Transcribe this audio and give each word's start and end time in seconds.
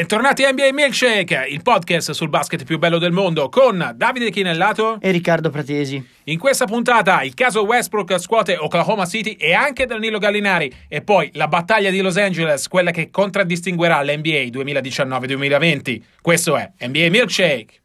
Bentornati 0.00 0.44
a 0.44 0.50
NBA 0.50 0.72
Milkshake, 0.72 1.44
il 1.50 1.60
podcast 1.60 2.12
sul 2.12 2.30
basket 2.30 2.64
più 2.64 2.78
bello 2.78 2.96
del 2.96 3.12
mondo 3.12 3.50
con 3.50 3.92
Davide 3.94 4.30
Chinellato 4.30 4.98
e 4.98 5.10
Riccardo 5.10 5.50
Pratesi. 5.50 6.02
In 6.24 6.38
questa 6.38 6.64
puntata 6.64 7.20
il 7.22 7.34
caso 7.34 7.66
Westbrook 7.66 8.18
scuote 8.18 8.56
Oklahoma 8.56 9.04
City 9.04 9.32
e 9.32 9.52
anche 9.52 9.84
Danilo 9.84 10.16
Gallinari 10.16 10.72
e 10.88 11.02
poi 11.02 11.28
la 11.34 11.48
battaglia 11.48 11.90
di 11.90 12.00
Los 12.00 12.16
Angeles, 12.16 12.66
quella 12.68 12.92
che 12.92 13.10
contraddistinguerà 13.10 14.02
l'NBA 14.02 14.44
2019-2020. 14.44 16.00
Questo 16.22 16.56
è 16.56 16.70
NBA 16.80 17.10
Milkshake. 17.10 17.79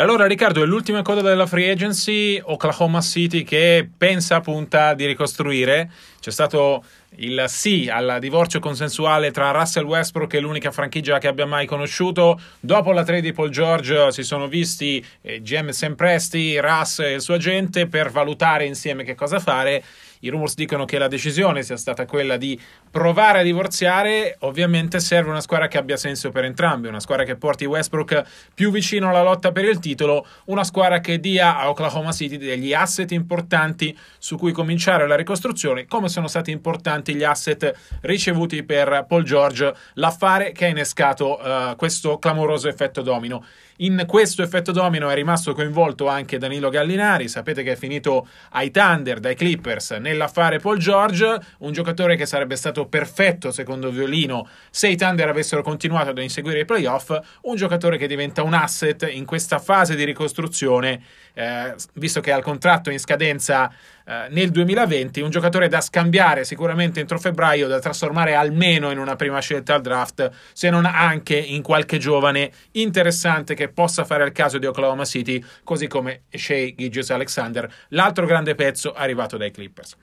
Allora 0.00 0.26
Riccardo, 0.26 0.62
è 0.62 0.66
l'ultima 0.66 1.02
coda 1.02 1.20
della 1.20 1.46
free 1.46 1.70
agency, 1.70 2.40
Oklahoma 2.42 3.02
City 3.02 3.42
che 3.42 3.86
pensa 3.98 4.40
punta 4.40 4.94
di 4.94 5.04
ricostruire. 5.04 5.90
C'è 6.18 6.30
stato 6.30 6.82
il 7.16 7.44
sì 7.48 7.86
al 7.92 8.16
divorzio 8.18 8.60
consensuale 8.60 9.30
tra 9.30 9.50
Russell 9.50 9.84
Westbrook 9.84 10.32
e 10.32 10.40
l'unica 10.40 10.70
franchigia 10.70 11.18
che 11.18 11.28
abbia 11.28 11.44
mai 11.44 11.66
conosciuto. 11.66 12.40
Dopo 12.60 12.92
la 12.92 13.04
trade 13.04 13.20
di 13.20 13.32
Paul 13.32 13.50
George 13.50 14.10
si 14.12 14.22
sono 14.22 14.48
visti 14.48 15.04
eh, 15.20 15.42
Sam 15.68 15.94
Presti, 15.96 16.58
Russ 16.58 17.00
e 17.00 17.12
il 17.12 17.20
suo 17.20 17.34
agente 17.34 17.86
per 17.86 18.10
valutare 18.10 18.64
insieme 18.64 19.04
che 19.04 19.14
cosa 19.14 19.38
fare 19.38 19.82
i 20.20 20.28
rumors 20.28 20.54
dicono 20.54 20.84
che 20.84 20.98
la 20.98 21.08
decisione 21.08 21.62
sia 21.62 21.76
stata 21.76 22.04
quella 22.06 22.36
di 22.36 22.58
provare 22.90 23.40
a 23.40 23.42
divorziare. 23.42 24.36
Ovviamente 24.40 25.00
serve 25.00 25.30
una 25.30 25.40
squadra 25.40 25.68
che 25.68 25.78
abbia 25.78 25.96
senso 25.96 26.30
per 26.30 26.44
entrambi, 26.44 26.88
una 26.88 27.00
squadra 27.00 27.24
che 27.24 27.36
porti 27.36 27.64
Westbrook 27.64 28.22
più 28.54 28.70
vicino 28.70 29.08
alla 29.08 29.22
lotta 29.22 29.52
per 29.52 29.64
il 29.64 29.78
titolo, 29.78 30.26
una 30.46 30.64
squadra 30.64 31.00
che 31.00 31.20
dia 31.20 31.58
a 31.58 31.70
Oklahoma 31.70 32.12
City 32.12 32.36
degli 32.36 32.74
asset 32.74 33.10
importanti 33.12 33.96
su 34.18 34.36
cui 34.36 34.52
cominciare 34.52 35.06
la 35.06 35.16
ricostruzione, 35.16 35.86
come 35.86 36.08
sono 36.08 36.26
stati 36.26 36.50
importanti 36.50 37.14
gli 37.14 37.24
asset 37.24 37.98
ricevuti 38.02 38.62
per 38.62 39.06
Paul 39.08 39.24
George, 39.24 39.74
l'affare 39.94 40.52
che 40.52 40.66
ha 40.66 40.68
innescato 40.68 41.40
uh, 41.40 41.76
questo 41.76 42.18
clamoroso 42.18 42.68
effetto 42.68 43.02
domino. 43.02 43.44
In 43.82 44.04
questo 44.06 44.42
effetto 44.42 44.72
domino 44.72 45.08
è 45.08 45.14
rimasto 45.14 45.54
coinvolto 45.54 46.06
anche 46.06 46.36
Danilo 46.36 46.68
Gallinari, 46.68 47.28
sapete 47.28 47.62
che 47.62 47.72
è 47.72 47.76
finito 47.76 48.28
ai 48.50 48.70
Thunder, 48.70 49.20
dai 49.20 49.34
Clippers, 49.34 49.92
nell'affare 49.92 50.58
Paul 50.58 50.76
George, 50.76 51.38
un 51.60 51.72
giocatore 51.72 52.14
che 52.14 52.26
sarebbe 52.26 52.56
stato 52.56 52.84
perfetto 52.88 53.50
secondo 53.50 53.88
Violino 53.88 54.46
se 54.68 54.88
i 54.88 54.96
Thunder 54.96 55.30
avessero 55.30 55.62
continuato 55.62 56.10
ad 56.10 56.18
inseguire 56.18 56.60
i 56.60 56.64
playoff, 56.66 57.18
un 57.44 57.56
giocatore 57.56 57.96
che 57.96 58.06
diventa 58.06 58.42
un 58.42 58.52
asset 58.52 59.08
in 59.10 59.24
questa 59.24 59.58
fase 59.58 59.96
di 59.96 60.04
ricostruzione, 60.04 61.02
eh, 61.34 61.74
visto 61.94 62.20
che 62.20 62.32
ha 62.32 62.36
il 62.36 62.42
contratto 62.42 62.90
in 62.90 62.98
scadenza 62.98 63.72
eh, 64.04 64.26
nel 64.30 64.50
2020, 64.50 65.20
un 65.20 65.30
giocatore 65.30 65.68
da 65.68 65.80
scambiare 65.80 66.44
sicuramente 66.44 67.00
entro 67.00 67.18
febbraio, 67.18 67.68
da 67.68 67.78
trasformare 67.78 68.34
almeno 68.34 68.90
in 68.90 68.98
una 68.98 69.16
prima 69.16 69.40
scelta 69.40 69.74
al 69.74 69.82
draft, 69.82 70.30
se 70.52 70.70
non 70.70 70.84
anche 70.84 71.36
in 71.36 71.62
qualche 71.62 71.98
giovane 71.98 72.50
interessante 72.72 73.54
che 73.54 73.68
possa 73.68 74.04
fare 74.04 74.24
il 74.24 74.32
caso 74.32 74.58
di 74.58 74.66
Oklahoma 74.66 75.04
City, 75.04 75.42
così 75.64 75.86
come 75.86 76.22
Shea 76.30 76.72
Gilgius 76.74 77.10
Alexander, 77.10 77.70
l'altro 77.88 78.26
grande 78.26 78.54
pezzo 78.54 78.92
arrivato 78.92 79.36
dai 79.36 79.50
Clippers. 79.50 79.96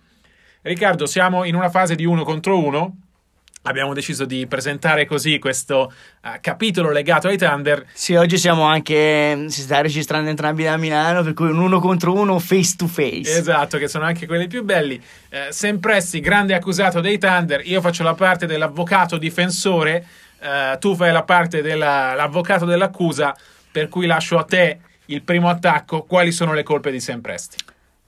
Riccardo, 0.61 1.05
siamo 1.05 1.43
in 1.43 1.55
una 1.55 1.69
fase 1.69 1.95
di 1.95 2.05
uno 2.05 2.23
contro 2.23 2.57
uno 2.57 3.06
abbiamo 3.67 3.93
deciso 3.93 4.25
di 4.25 4.47
presentare 4.47 5.05
così 5.05 5.39
questo 5.39 5.91
uh, 6.23 6.29
capitolo 6.41 6.89
legato 6.91 7.27
ai 7.27 7.37
Thunder. 7.37 7.85
Sì, 7.93 8.15
oggi 8.15 8.37
siamo 8.37 8.63
anche, 8.63 9.45
si 9.49 9.61
sta 9.61 9.81
registrando 9.81 10.29
entrambi 10.29 10.63
da 10.63 10.77
Milano, 10.77 11.21
per 11.21 11.33
cui 11.33 11.49
un 11.49 11.59
uno 11.59 11.79
contro 11.79 12.13
uno 12.13 12.39
face 12.39 12.75
to 12.77 12.87
face. 12.87 13.37
Esatto, 13.37 13.77
che 13.77 13.87
sono 13.87 14.05
anche 14.05 14.25
quelli 14.25 14.47
più 14.47 14.63
belli. 14.63 15.01
Eh, 15.29 15.47
Sam 15.49 15.79
Presti, 15.79 16.19
grande 16.21 16.53
accusato 16.53 17.01
dei 17.01 17.17
Thunder, 17.17 17.61
io 17.67 17.81
faccio 17.81 18.03
la 18.03 18.13
parte 18.13 18.45
dell'avvocato 18.45 19.17
difensore, 19.17 20.05
eh, 20.39 20.77
tu 20.79 20.95
fai 20.95 21.11
la 21.11 21.23
parte 21.23 21.61
dell'avvocato 21.61 22.65
dell'accusa, 22.65 23.35
per 23.71 23.89
cui 23.89 24.05
lascio 24.05 24.37
a 24.37 24.43
te 24.43 24.79
il 25.07 25.21
primo 25.21 25.49
attacco. 25.49 26.03
Quali 26.03 26.31
sono 26.31 26.53
le 26.53 26.63
colpe 26.63 26.89
di 26.89 26.99
Sam 26.99 27.19
Presti? 27.21 27.57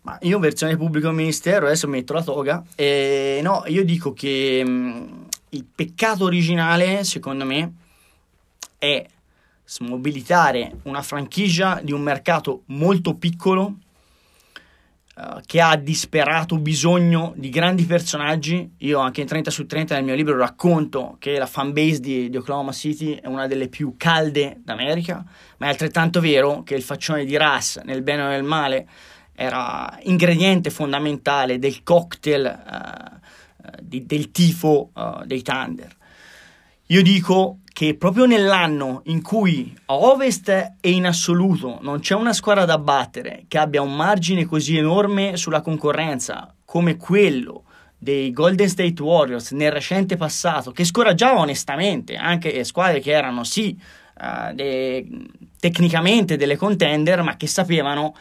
Ma 0.02 0.18
io 0.22 0.40
versione 0.40 0.78
pubblico 0.78 1.12
ministero, 1.12 1.66
adesso 1.66 1.88
metto 1.88 2.14
la 2.14 2.24
toga, 2.24 2.64
e 2.75 3.42
no, 3.44 3.64
io 3.68 3.84
dico 3.84 4.14
che... 4.14 5.28
Il 5.50 5.66
peccato 5.66 6.26
originale, 6.26 7.04
secondo 7.04 7.44
me, 7.44 7.74
è 8.78 9.04
smobilitare 9.66 10.78
una 10.84 11.02
franchigia 11.02 11.80
di 11.84 11.92
un 11.92 12.02
mercato 12.02 12.64
molto 12.68 13.16
piccolo 13.16 13.76
uh, 15.16 15.42
che 15.46 15.62
ha 15.62 15.76
disperato 15.76 16.58
bisogno 16.58 17.34
di 17.36 17.50
grandi 17.50 17.86
personaggi. 17.86 18.74
Io 18.78 19.00
anche 19.00 19.22
in 19.22 19.28
30 19.28 19.52
su 19.52 19.66
30 19.66 19.96
nel 19.96 20.04
mio 20.04 20.16
libro 20.16 20.38
racconto 20.38 21.18
che 21.20 21.38
la 21.38 21.46
fanbase 21.46 22.00
di, 22.00 22.30
di 22.30 22.38
Oklahoma 22.38 22.72
City 22.72 23.16
è 23.16 23.28
una 23.28 23.48
delle 23.48 23.70
più 23.70 23.96
calde 23.98 24.60
d'America, 24.64 25.24
ma 25.58 25.66
è 25.66 25.70
altrettanto 25.70 26.20
vero 26.20 26.64
che 26.64 26.76
il 26.76 26.84
faccione 26.84 27.26
di 27.26 27.38
Russ, 27.38 27.80
nel 27.81 28.02
bene 28.02 28.24
o 28.24 28.28
nel 28.28 28.44
male, 28.44 28.88
era 29.34 29.98
ingrediente 30.04 30.70
fondamentale 30.70 31.60
del 31.60 31.84
cocktail 31.84 32.64
uh, 32.66 33.20
di, 33.81 34.06
del 34.06 34.31
tifo 34.31 34.92
uh, 34.94 35.25
dei 35.25 35.42
Thunder. 35.42 35.96
Io 36.88 37.02
dico 37.03 37.59
che 37.72 37.96
proprio 37.96 38.25
nell'anno 38.25 39.02
in 39.06 39.22
cui 39.22 39.74
a 39.86 39.94
ovest 39.94 40.50
e 40.50 40.92
in 40.92 41.06
assoluto 41.06 41.78
non 41.81 42.00
c'è 42.00 42.16
una 42.16 42.34
squadra 42.34 42.66
da 42.66 42.80
battere 42.80 43.46
che 43.48 43.58
abbia 43.58 43.81
un 43.81 43.96
margine 43.96 44.46
così 44.46 44.75
enorme 44.75 45.38
sulla 45.38 45.62
concorrenza 45.62 46.53
come 46.66 46.98
quello 46.98 47.64
dei 47.98 48.31
Golden 48.31 48.68
State 48.68 49.02
Warriors 49.02 49.52
nel 49.52 49.72
recente 49.72 50.18
passato, 50.18 50.72
che 50.72 50.84
scoraggiava 50.84 51.40
onestamente 51.40 52.16
anche 52.16 52.64
squadre 52.64 53.02
che 53.02 53.12
erano 53.12 53.44
sì 53.44 53.78
uh, 54.19 54.53
de- 54.53 55.08
tecnicamente 55.59 56.38
delle 56.38 56.56
contender, 56.56 57.22
ma 57.22 57.36
che 57.38 57.48
sapevano 57.48 58.16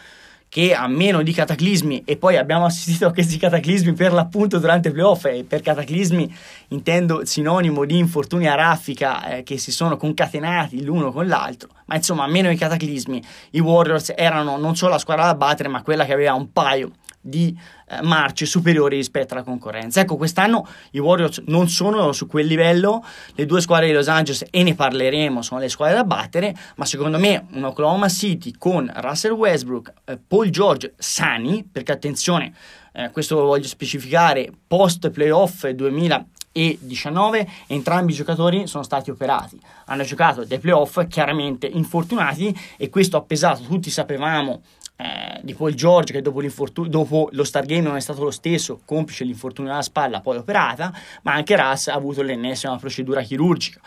che 0.48 0.74
a 0.74 0.86
meno 0.86 1.22
di 1.22 1.32
cataclismi, 1.32 2.02
e 2.04 2.16
poi 2.16 2.36
abbiamo 2.36 2.64
assistito 2.66 3.06
a 3.06 3.12
questi 3.12 3.38
cataclismi 3.38 3.92
per 3.92 4.12
l'appunto 4.12 4.58
durante 4.58 4.88
i 4.88 4.92
playoff, 4.92 5.24
e 5.26 5.44
per 5.46 5.60
cataclismi 5.60 6.34
intendo 6.68 7.24
sinonimo 7.24 7.84
di 7.84 7.98
infortuni 7.98 8.46
a 8.46 8.54
raffica 8.54 9.36
eh, 9.36 9.42
che 9.42 9.58
si 9.58 9.72
sono 9.72 9.96
concatenati 9.96 10.82
l'uno 10.82 11.12
con 11.12 11.26
l'altro, 11.26 11.70
ma 11.86 11.96
insomma 11.96 12.24
a 12.24 12.28
meno 12.28 12.48
di 12.48 12.56
cataclismi 12.56 13.22
i 13.50 13.60
Warriors 13.60 14.12
erano 14.16 14.56
non 14.56 14.76
solo 14.76 14.92
la 14.92 14.98
squadra 14.98 15.26
da 15.26 15.34
battere, 15.34 15.68
ma 15.68 15.82
quella 15.82 16.04
che 16.04 16.12
aveva 16.12 16.34
un 16.34 16.52
paio 16.52 16.92
di 17.20 17.56
eh, 17.88 18.02
marce 18.02 18.46
superiori 18.46 18.96
rispetto 18.96 19.34
alla 19.34 19.42
concorrenza. 19.42 20.00
Ecco, 20.00 20.16
quest'anno 20.16 20.66
i 20.92 20.98
Warriors 20.98 21.42
non 21.46 21.68
sono 21.68 22.12
su 22.12 22.26
quel 22.26 22.46
livello, 22.46 23.04
le 23.34 23.46
due 23.46 23.60
squadre 23.60 23.86
di 23.86 23.92
Los 23.92 24.08
Angeles, 24.08 24.44
e 24.50 24.62
ne 24.62 24.74
parleremo, 24.74 25.42
sono 25.42 25.60
le 25.60 25.68
squadre 25.68 25.96
da 25.96 26.04
battere, 26.04 26.54
ma 26.76 26.84
secondo 26.84 27.18
me 27.18 27.46
un 27.52 27.64
Oklahoma 27.64 28.08
City 28.08 28.52
con 28.56 28.90
Russell 28.96 29.32
Westbrook, 29.32 29.92
eh, 30.04 30.18
Paul 30.18 30.48
George 30.50 30.94
sani, 30.96 31.68
perché 31.70 31.92
attenzione, 31.92 32.52
eh, 32.92 33.10
questo 33.10 33.36
lo 33.36 33.44
voglio 33.44 33.66
specificare, 33.66 34.50
post 34.66 35.10
playoff 35.10 35.66
2019 35.68 37.48
entrambi 37.66 38.12
i 38.12 38.14
giocatori 38.14 38.66
sono 38.66 38.82
stati 38.82 39.10
operati 39.10 39.60
hanno 39.86 40.02
giocato 40.02 40.44
dei 40.44 40.58
playoff 40.58 41.06
chiaramente 41.06 41.66
infortunati 41.66 42.56
e 42.76 42.88
questo 42.88 43.16
ha 43.16 43.22
pesato 43.22 43.62
tutti 43.62 43.90
sapevamo 43.90 44.62
eh, 45.00 45.38
di 45.42 45.54
Paul 45.54 45.74
George 45.74 46.12
che 46.12 46.22
dopo, 46.22 46.42
dopo, 46.88 47.28
lo 47.30 47.44
Stargame 47.44 47.82
non 47.82 47.94
è 47.94 48.00
stato 48.00 48.24
lo 48.24 48.32
stesso, 48.32 48.80
complice 48.84 49.22
l'infortunio 49.22 49.70
alla 49.70 49.82
spalla 49.82 50.20
poi 50.20 50.38
operata, 50.38 50.92
ma 51.22 51.34
anche 51.34 51.54
Russ 51.56 51.86
ha 51.86 51.94
avuto 51.94 52.22
l'ennesima 52.22 52.76
procedura 52.76 53.22
chirurgica. 53.22 53.80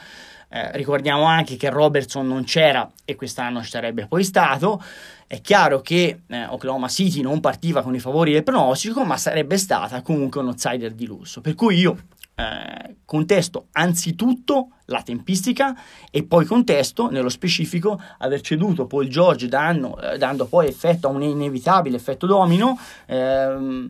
Eh, 0.48 0.72
ricordiamo 0.78 1.24
anche 1.24 1.58
che 1.58 1.70
Robertson 1.70 2.28
non 2.28 2.46
c'era 2.46 2.90
e 3.04 3.16
quest'anno 3.16 3.62
ci 3.62 3.70
sarebbe 3.70 4.08
poi 4.08 4.24
stato. 4.24 4.82
È 5.28 5.42
chiaro 5.42 5.82
che 5.82 6.22
eh, 6.28 6.46
Oklahoma 6.46 6.88
City 6.88 7.22
non 7.22 7.42
partiva 7.42 7.82
con 7.82 7.94
i 7.94 8.00
favori 8.00 8.32
del 8.32 8.44
pronostico, 8.44 9.04
ma 9.04 9.18
sarebbe 9.18 9.58
stata 9.58 10.02
comunque 10.02 10.40
un 10.40 10.48
outsider 10.48 10.94
di 10.94 11.06
lusso. 11.06 11.42
Per 11.42 11.56
cui 11.56 11.78
io 11.78 11.98
eh, 12.42 12.96
contesto 13.06 13.68
anzitutto 13.74 14.70
la 14.86 15.02
tempistica 15.02 15.76
e 16.10 16.24
poi 16.24 16.46
contesto 16.46 17.10
nello 17.10 17.30
specifico 17.30 18.02
aver 18.20 18.42
ceduto 18.42 18.88
Paul 18.88 19.08
George 19.08 19.48
dando, 19.48 20.00
eh, 20.00 20.18
dando 20.18 20.46
poi 20.46 20.68
effetto 20.68 21.08
a 21.08 21.12
un 21.12 21.22
inevitabile 21.22 21.96
effetto 21.96 22.26
domino 22.26 22.80
ehm, 23.06 23.90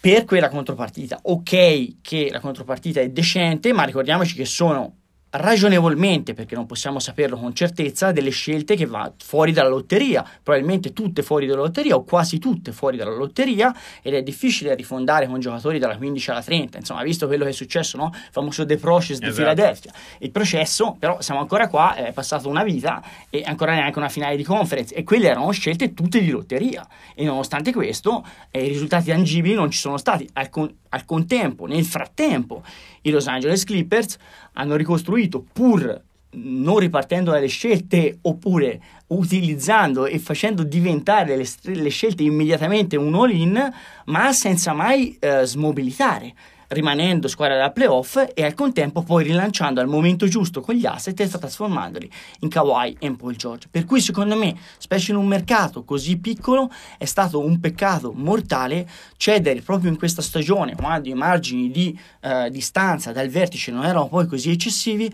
per 0.00 0.24
quella 0.24 0.48
contropartita. 0.48 1.18
Ok 1.22 2.00
che 2.00 2.28
la 2.30 2.40
contropartita 2.40 3.00
è 3.00 3.10
decente, 3.10 3.72
ma 3.72 3.84
ricordiamoci 3.84 4.34
che 4.34 4.44
sono 4.44 4.94
ragionevolmente, 5.36 6.34
perché 6.34 6.54
non 6.54 6.66
possiamo 6.66 6.98
saperlo 6.98 7.36
con 7.36 7.54
certezza, 7.54 8.12
delle 8.12 8.30
scelte 8.30 8.76
che 8.76 8.86
va 8.86 9.12
fuori 9.22 9.52
dalla 9.52 9.68
lotteria, 9.68 10.24
probabilmente 10.42 10.92
tutte 10.92 11.22
fuori 11.22 11.46
dalla 11.46 11.62
lotteria 11.62 11.94
o 11.94 12.04
quasi 12.04 12.38
tutte 12.38 12.72
fuori 12.72 12.96
dalla 12.96 13.14
lotteria 13.14 13.74
ed 14.02 14.14
è 14.14 14.22
difficile 14.22 14.74
rifondare 14.74 15.26
con 15.26 15.40
giocatori 15.40 15.78
dalla 15.78 15.96
15 15.96 16.30
alla 16.30 16.42
30, 16.42 16.78
insomma, 16.78 17.02
visto 17.02 17.26
quello 17.26 17.44
che 17.44 17.50
è 17.50 17.52
successo, 17.52 17.96
no? 17.96 18.10
Il 18.12 18.28
famoso 18.30 18.64
The 18.66 18.76
Process 18.76 19.18
di 19.18 19.26
Esatto. 19.26 19.42
Philadelphia. 19.42 19.92
Il 20.18 20.30
processo, 20.30 20.96
però 20.98 21.20
siamo 21.20 21.40
ancora 21.40 21.68
qua, 21.68 21.94
è 21.94 22.12
passata 22.12 22.48
una 22.48 22.64
vita 22.64 23.02
e 23.30 23.42
ancora 23.44 23.74
neanche 23.74 23.98
una 23.98 24.08
finale 24.08 24.36
di 24.36 24.44
conference 24.44 24.94
e 24.94 25.04
quelle 25.04 25.28
erano 25.28 25.50
scelte 25.50 25.94
tutte 25.94 26.20
di 26.20 26.30
lotteria 26.30 26.86
e 27.14 27.24
nonostante 27.24 27.72
questo 27.72 28.24
eh, 28.50 28.64
i 28.64 28.68
risultati 28.68 29.10
tangibili 29.10 29.54
non 29.54 29.70
ci 29.70 29.78
sono 29.78 29.96
stati. 29.96 30.28
Al, 30.34 30.48
con- 30.48 30.74
al 30.96 31.04
contempo, 31.04 31.66
nel 31.66 31.84
frattempo, 31.84 32.64
i 33.02 33.10
Los 33.10 33.28
Angeles 33.28 33.64
Clippers 33.64 34.16
hanno 34.54 34.74
ricostruito 34.74 35.44
pur 35.52 36.02
non 36.38 36.78
ripartendo 36.78 37.30
dalle 37.30 37.46
scelte 37.46 38.18
oppure 38.22 38.80
utilizzando 39.08 40.06
e 40.06 40.18
facendo 40.18 40.64
diventare 40.64 41.36
le, 41.36 41.46
le 41.62 41.88
scelte 41.88 42.24
immediatamente 42.24 42.96
un 42.96 43.14
all-in, 43.14 43.72
ma 44.06 44.32
senza 44.32 44.72
mai 44.72 45.16
eh, 45.18 45.44
smobilitare, 45.44 46.34
rimanendo 46.68 47.28
squadra 47.28 47.56
da 47.56 47.70
playoff 47.70 48.24
e 48.34 48.44
al 48.44 48.54
contempo 48.54 49.02
poi 49.02 49.24
rilanciando 49.24 49.80
al 49.80 49.86
momento 49.86 50.26
giusto 50.26 50.60
con 50.60 50.74
gli 50.74 50.86
asset 50.86 51.18
e 51.20 51.28
trasformandoli 51.28 52.10
in 52.40 52.48
Kawhi 52.48 52.96
e 52.98 53.06
in 53.06 53.16
Paul 53.16 53.36
George. 53.36 53.68
Per 53.70 53.84
cui 53.84 54.00
secondo 54.00 54.36
me, 54.36 54.56
specie 54.78 55.12
in 55.12 55.18
un 55.18 55.26
mercato 55.26 55.84
così 55.84 56.16
piccolo, 56.18 56.70
è 56.98 57.04
stato 57.04 57.44
un 57.44 57.60
peccato 57.60 58.12
mortale 58.14 58.88
cedere 59.16 59.60
proprio 59.60 59.90
in 59.90 59.98
questa 59.98 60.22
stagione, 60.22 60.74
quando 60.74 61.08
i 61.08 61.14
margini 61.14 61.70
di 61.70 61.98
eh, 62.20 62.50
distanza 62.50 63.12
dal 63.12 63.28
vertice 63.28 63.70
non 63.70 63.84
erano 63.84 64.08
poi 64.08 64.26
così 64.26 64.50
eccessivi, 64.50 65.12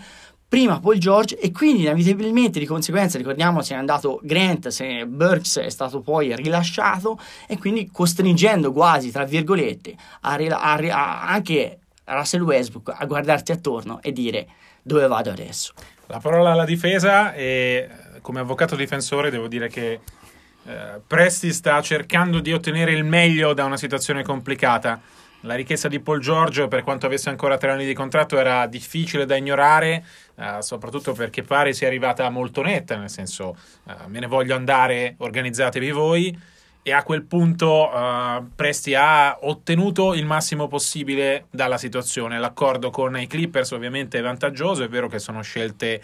prima 0.53 0.81
Paul 0.81 0.99
George 0.99 1.39
e 1.39 1.51
quindi 1.51 1.81
inevitabilmente 1.81 2.59
di 2.59 2.67
conseguenza 2.67 3.17
ricordiamo 3.17 3.63
se 3.63 3.73
è 3.73 3.79
andato 3.79 4.21
Grant, 4.23 4.69
se 4.69 5.07
Burks 5.07 5.61
è 5.61 5.71
stato 5.71 6.03
poi 6.03 6.37
rilasciato 6.37 7.19
e 7.49 7.57
quindi 7.57 7.89
costringendo 7.91 8.71
quasi 8.71 9.11
tra 9.11 9.25
virgolette 9.25 9.95
a 10.21 10.35
a 10.35 10.75
a- 10.75 11.27
anche 11.27 11.79
Russell 12.05 12.43
Westbrook 12.43 12.95
a 12.95 13.07
guardarsi 13.07 13.51
attorno 13.51 14.03
e 14.03 14.13
dire 14.13 14.47
dove 14.83 15.07
vado 15.07 15.31
adesso. 15.31 15.73
La 16.09 16.19
parola 16.19 16.53
alla 16.53 16.67
difesa 16.67 17.33
e 17.33 17.89
come 18.21 18.41
avvocato 18.41 18.77
difensore 18.77 19.31
devo 19.31 19.49
dire 19.49 19.71
che 19.71 20.01
eh, 20.67 21.01
Presti 21.07 21.51
sta 21.51 21.81
cercando 21.81 22.41
di 22.41 22.53
ottenere 22.53 22.93
il 22.93 23.05
meglio 23.05 23.55
da 23.55 23.65
una 23.65 23.79
situazione 23.79 24.23
complicata. 24.23 25.01
La 25.45 25.57
richiesta 25.57 25.89
di 25.89 25.99
Paul 25.99 26.21
George, 26.21 26.69
per 26.69 26.85
quanto 26.85 27.07
avesse 27.07 27.29
ancora 27.29 27.59
tre 27.59 27.73
anni 27.73 27.85
di 27.85 27.95
contratto, 27.95 28.39
era 28.39 28.67
difficile 28.67 29.27
da 29.27 29.35
ignorare, 29.35 30.05
eh, 30.37 30.59
soprattutto 30.61 31.15
perché 31.15 31.43
pare 31.43 31.73
sia 31.73 31.89
arrivata 31.89 32.29
molto 32.31 32.63
netta, 32.63 32.97
nel 32.97 33.11
senso 33.11 33.57
eh, 33.89 33.93
me 34.07 34.21
ne 34.21 34.27
voglio 34.27 34.55
andare, 34.55 35.17
organizzatevi 35.19 35.91
voi. 35.91 36.39
E 36.85 36.93
a 36.93 37.03
quel 37.03 37.23
punto 37.23 37.93
eh, 37.93 38.43
Presti 38.55 38.95
ha 38.95 39.39
ottenuto 39.41 40.15
il 40.15 40.27
massimo 40.27 40.69
possibile 40.69 41.47
dalla 41.51 41.79
situazione. 41.79 42.39
L'accordo 42.39 42.91
con 42.91 43.19
i 43.19 43.27
Clippers 43.27 43.73
ovviamente 43.73 44.19
è 44.19 44.23
vantaggioso, 44.23 44.85
è 44.85 44.89
vero 44.89 45.09
che 45.09 45.19
sono 45.19 45.43
scelte 45.43 46.01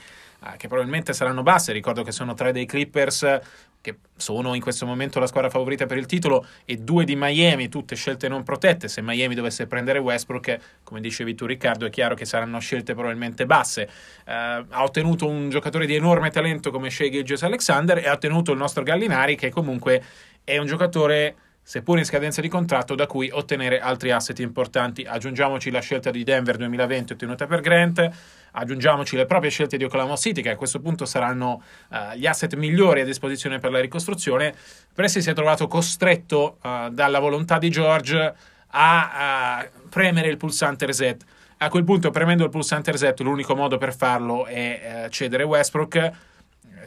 che 0.57 0.69
probabilmente 0.69 1.13
saranno 1.13 1.43
basse, 1.43 1.73
ricordo 1.73 2.03
che 2.03 2.13
sono 2.13 2.35
tre 2.35 2.53
dei 2.53 2.67
Clippers 2.67 3.41
che 3.81 3.99
sono 4.17 4.55
in 4.55 4.61
questo 4.61 4.87
momento 4.87 5.21
la 5.21 5.27
squadra 5.27 5.51
favorita 5.51 5.87
per 5.87 5.99
il 5.99 6.07
titolo 6.07 6.45
e 6.65 6.77
due 6.77 7.05
di 7.05 7.15
Miami, 7.17 7.69
tutte 7.69 7.95
scelte 7.95 8.29
non 8.29 8.43
protette. 8.43 8.89
Se 8.89 9.01
Miami 9.01 9.35
dovesse 9.35 9.67
prendere 9.67 9.99
Westbrook, 9.99 10.59
come 10.83 11.01
dicevi 11.01 11.35
tu 11.35 11.47
Riccardo, 11.47 11.87
è 11.87 11.91
chiaro 11.91 12.15
che 12.15 12.25
saranno 12.25 12.59
scelte 12.59 12.95
probabilmente 12.95 13.47
basse. 13.47 13.83
Eh, 14.27 14.33
ha 14.33 14.83
ottenuto 14.83 15.29
un 15.29 15.49
giocatore 15.49 15.87
di 15.87 15.95
enorme 15.95 16.31
talento 16.31 16.71
come 16.71 16.91
Shea 16.91 17.09
Gilgeous 17.09 17.43
Alexander 17.43 17.99
e 17.99 18.09
ha 18.09 18.13
ottenuto 18.13 18.51
il 18.53 18.59
nostro 18.59 18.83
Gallinari 18.83 19.37
che 19.37 19.51
comunque 19.51 20.03
è 20.43 20.59
un 20.59 20.67
giocatore 20.67 21.37
seppur 21.69 21.99
in 21.99 22.07
scadenza 22.07 22.41
di 22.41 22.49
contratto, 22.49 22.95
da 22.95 23.07
cui 23.07 23.29
ottenere 23.31 23.79
altri 23.79 24.11
asset 24.11 24.39
importanti. 24.39 25.03
Aggiungiamoci 25.03 25.71
la 25.71 25.81
scelta 25.81 26.11
di 26.11 26.25
Denver 26.25 26.57
2020 26.57 27.13
ottenuta 27.13 27.47
per 27.47 27.61
Grant, 27.61 28.11
aggiungiamoci 28.53 29.17
le 29.17 29.27
proprie 29.27 29.51
scelte 29.51 29.77
di 29.77 29.85
Oklahoma 29.85 30.17
City, 30.17 30.41
che 30.41 30.49
a 30.49 30.57
questo 30.57 30.81
punto 30.81 31.05
saranno 31.05 31.63
uh, 31.91 32.15
gli 32.17 32.27
asset 32.27 32.55
migliori 32.55 33.03
a 33.03 33.05
disposizione 33.05 33.59
per 33.59 33.71
la 33.71 33.81
ricostruzione. 33.81 34.55
Presti 34.95 35.21
si 35.21 35.29
è 35.29 35.35
trovato 35.35 35.67
costretto 35.67 36.57
uh, 36.63 36.89
dalla 36.89 37.19
volontà 37.19 37.59
di 37.59 37.69
George 37.69 38.35
a 38.69 39.69
uh, 39.77 39.89
premere 39.91 40.29
il 40.29 40.39
pulsante 40.39 40.87
reset. 40.87 41.23
A 41.59 41.69
quel 41.69 41.85
punto, 41.85 42.11
premendo 42.11 42.45
il 42.45 42.51
pulsante 42.51 42.93
reset, 42.93 43.21
l'unico 43.21 43.55
modo 43.55 43.77
per 43.77 43.95
farlo 43.95 44.47
è 44.47 45.05
eh, 45.05 45.11
cedere 45.11 45.43
Westbrook. 45.43 46.13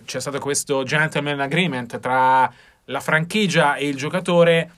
C'è 0.05 0.19
stato 0.19 0.39
questo 0.39 0.83
gentleman 0.83 1.39
agreement 1.41 1.99
tra 1.99 2.51
la 2.85 2.99
franchigia 2.99 3.75
e 3.75 3.87
il 3.87 3.95
giocatore 3.95 4.71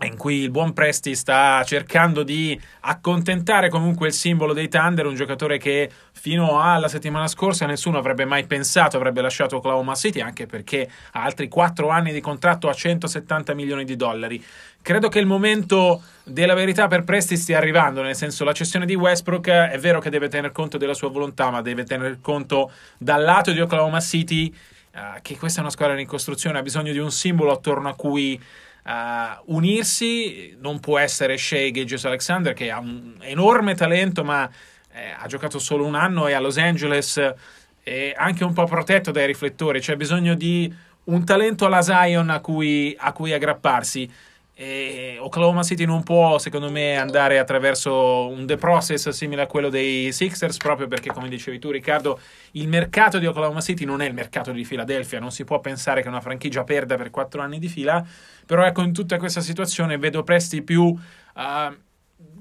in 0.00 0.16
cui 0.16 0.36
il 0.36 0.50
buon 0.50 0.72
Presti 0.72 1.14
sta 1.14 1.62
cercando 1.64 2.22
di 2.22 2.58
accontentare 2.80 3.68
comunque 3.68 4.08
il 4.08 4.12
simbolo 4.12 4.52
dei 4.52 4.68
Thunder, 4.68 5.06
un 5.06 5.14
giocatore 5.14 5.58
che 5.58 5.90
fino 6.12 6.60
alla 6.60 6.88
settimana 6.88 7.28
scorsa 7.28 7.66
nessuno 7.66 7.98
avrebbe 7.98 8.24
mai 8.24 8.46
pensato 8.46 8.96
avrebbe 8.96 9.20
lasciato 9.20 9.56
Oklahoma 9.56 9.94
City, 9.94 10.20
anche 10.20 10.46
perché 10.46 10.88
ha 11.12 11.22
altri 11.22 11.48
4 11.48 11.88
anni 11.88 12.12
di 12.12 12.20
contratto 12.20 12.68
a 12.68 12.72
170 12.72 13.54
milioni 13.54 13.84
di 13.84 13.96
dollari. 13.96 14.42
Credo 14.80 15.08
che 15.08 15.20
il 15.20 15.26
momento 15.26 16.02
della 16.24 16.54
verità 16.54 16.88
per 16.88 17.04
Presti 17.04 17.36
stia 17.36 17.58
arrivando, 17.58 18.02
nel 18.02 18.16
senso 18.16 18.44
la 18.44 18.52
cessione 18.52 18.86
di 18.86 18.94
Westbrook 18.94 19.48
è 19.48 19.78
vero 19.78 20.00
che 20.00 20.10
deve 20.10 20.28
tener 20.28 20.52
conto 20.52 20.78
della 20.78 20.94
sua 20.94 21.10
volontà, 21.10 21.50
ma 21.50 21.62
deve 21.62 21.84
tener 21.84 22.18
conto 22.20 22.72
dal 22.98 23.22
lato 23.22 23.52
di 23.52 23.60
Oklahoma 23.60 24.00
City 24.00 24.52
Uh, 24.94 25.20
che 25.22 25.38
questa 25.38 25.58
è 25.58 25.62
una 25.62 25.70
squadra 25.70 25.98
in 25.98 26.06
costruzione, 26.06 26.58
ha 26.58 26.62
bisogno 26.62 26.92
di 26.92 26.98
un 26.98 27.10
simbolo 27.10 27.50
attorno 27.50 27.88
a 27.88 27.94
cui 27.94 28.40
uh, 28.84 29.54
unirsi. 29.54 30.56
Non 30.60 30.80
può 30.80 30.98
essere 30.98 31.38
Shea 31.38 31.70
Gilgeous 31.70 32.04
Alexander, 32.04 32.52
che 32.52 32.70
ha 32.70 32.78
un 32.78 33.16
enorme 33.20 33.74
talento, 33.74 34.22
ma 34.22 34.48
eh, 34.92 35.14
ha 35.18 35.26
giocato 35.26 35.58
solo 35.58 35.86
un 35.86 35.94
anno 35.94 36.28
e 36.28 36.34
a 36.34 36.40
Los 36.40 36.58
Angeles 36.58 37.34
è 37.82 38.14
anche 38.16 38.44
un 38.44 38.52
po' 38.52 38.64
protetto 38.64 39.10
dai 39.10 39.26
riflettori. 39.26 39.80
C'è 39.80 39.96
bisogno 39.96 40.34
di 40.34 40.72
un 41.04 41.24
talento 41.24 41.66
alla 41.66 41.82
Zion 41.82 42.30
a 42.30 42.40
cui, 42.40 42.94
a 42.98 43.12
cui 43.12 43.32
aggrapparsi. 43.32 44.10
E 44.54 45.16
Oklahoma 45.18 45.62
City 45.62 45.86
non 45.86 46.02
può, 46.02 46.38
secondo 46.38 46.70
me, 46.70 46.96
andare 46.96 47.38
attraverso 47.38 48.28
un 48.28 48.46
the 48.46 48.56
process 48.56 49.08
simile 49.08 49.42
a 49.42 49.46
quello 49.46 49.70
dei 49.70 50.12
Sixers, 50.12 50.58
proprio 50.58 50.88
perché, 50.88 51.10
come 51.10 51.28
dicevi 51.28 51.58
tu, 51.58 51.70
Riccardo, 51.70 52.20
il 52.52 52.68
mercato 52.68 53.18
di 53.18 53.26
Oklahoma 53.26 53.60
City 53.60 53.84
non 53.84 54.02
è 54.02 54.06
il 54.06 54.14
mercato 54.14 54.52
di 54.52 54.64
Philadelphia. 54.64 55.20
Non 55.20 55.32
si 55.32 55.44
può 55.44 55.58
pensare 55.60 56.02
che 56.02 56.08
una 56.08 56.20
franchigia 56.20 56.64
perda 56.64 56.96
per 56.96 57.10
quattro 57.10 57.40
anni 57.40 57.58
di 57.58 57.68
fila. 57.68 58.04
Però, 58.44 58.64
ecco, 58.64 58.82
in 58.82 58.92
tutta 58.92 59.16
questa 59.16 59.40
situazione 59.40 59.96
vedo 59.96 60.22
Presti 60.22 60.62
più. 60.62 60.82
Uh, 60.82 61.76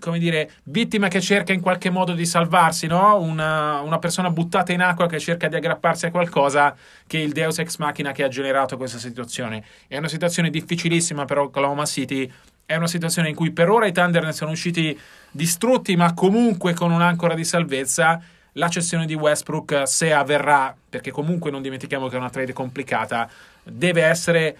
come 0.02 0.18
dire, 0.18 0.52
vittima 0.64 1.08
che 1.08 1.22
cerca 1.22 1.54
in 1.54 1.62
qualche 1.62 1.90
modo 1.90 2.14
di 2.14 2.26
salvarsi, 2.26 2.88
no? 2.88 3.20
Una, 3.20 3.80
una, 3.82 4.00
persona 4.00 4.32
buttata 4.32 4.74
in 4.74 4.82
acqua 4.82 5.08
che 5.08 5.20
cerca 5.20 5.48
di 5.48 5.56
aggrapparsi 5.56 6.08
a 6.08 6.12
qualcosa 6.12 6.76
che 7.06 7.20
è 7.20 7.22
il 7.22 7.32
Deus 7.32 7.60
ex 7.60 7.78
machina 7.78 8.12
che 8.12 8.24
ha 8.24 8.28
generato 8.28 8.76
questa 8.78 8.98
situazione. 8.98 9.64
È 9.88 9.98
una 9.98 10.08
situazione 10.08 10.50
difficilissima 10.50 11.24
per 11.26 11.38
Oklahoma 11.38 11.86
City. 11.86 12.30
È 12.66 12.76
una 12.76 12.88
situazione 12.88 13.30
in 13.30 13.36
cui 13.36 13.52
per 13.52 13.70
ora 13.70 13.86
i 13.86 13.92
Thunder 13.92 14.24
ne 14.24 14.34
sono 14.34 14.52
usciti 14.52 15.00
distrutti, 15.30 15.96
ma 15.96 16.14
comunque 16.14 16.74
con 16.74 16.92
un'ancora 16.92 17.36
di 17.36 17.46
salvezza. 17.46 18.20
La 18.56 18.68
cessione 18.68 19.06
di 19.06 19.14
Westbrook, 19.14 19.84
se 19.86 20.12
avverrà, 20.12 20.76
perché 20.90 21.12
comunque 21.12 21.52
non 21.52 21.62
dimentichiamo 21.62 22.10
che 22.10 22.16
è 22.16 22.20
una 22.20 22.30
trade 22.30 22.52
complicata, 22.52 23.30
deve 23.64 24.04
essere 24.04 24.58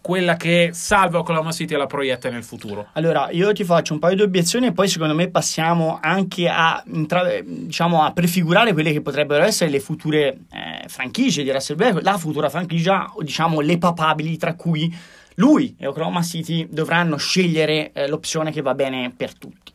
quella 0.00 0.36
che 0.36 0.70
salva 0.72 1.18
Oklahoma 1.18 1.52
City 1.52 1.74
e 1.74 1.76
la 1.76 1.86
proietta 1.86 2.30
nel 2.30 2.44
futuro. 2.44 2.88
Allora, 2.92 3.30
io 3.30 3.52
ti 3.52 3.64
faccio 3.64 3.92
un 3.92 3.98
paio 3.98 4.16
di 4.16 4.22
obiezioni 4.22 4.66
e 4.66 4.72
poi 4.72 4.88
secondo 4.88 5.14
me 5.14 5.28
passiamo 5.28 5.98
anche 6.00 6.48
a, 6.48 6.82
diciamo, 6.84 8.02
a 8.02 8.12
prefigurare 8.12 8.72
quelle 8.72 8.92
che 8.92 9.00
potrebbero 9.00 9.44
essere 9.44 9.70
le 9.70 9.80
future 9.80 10.38
eh, 10.50 10.88
franchigie 10.88 11.42
di 11.42 11.50
Russell 11.50 11.76
Westbrook, 11.76 12.04
la 12.04 12.18
futura 12.18 12.48
franchigia, 12.48 13.12
diciamo, 13.20 13.60
le 13.60 13.78
papabili 13.78 14.36
tra 14.36 14.54
cui 14.54 14.94
lui 15.34 15.74
e 15.78 15.86
Oklahoma 15.86 16.22
City 16.22 16.66
dovranno 16.70 17.16
scegliere 17.16 17.92
eh, 17.92 18.08
l'opzione 18.08 18.50
che 18.50 18.62
va 18.62 18.74
bene 18.74 19.12
per 19.16 19.36
tutti. 19.36 19.72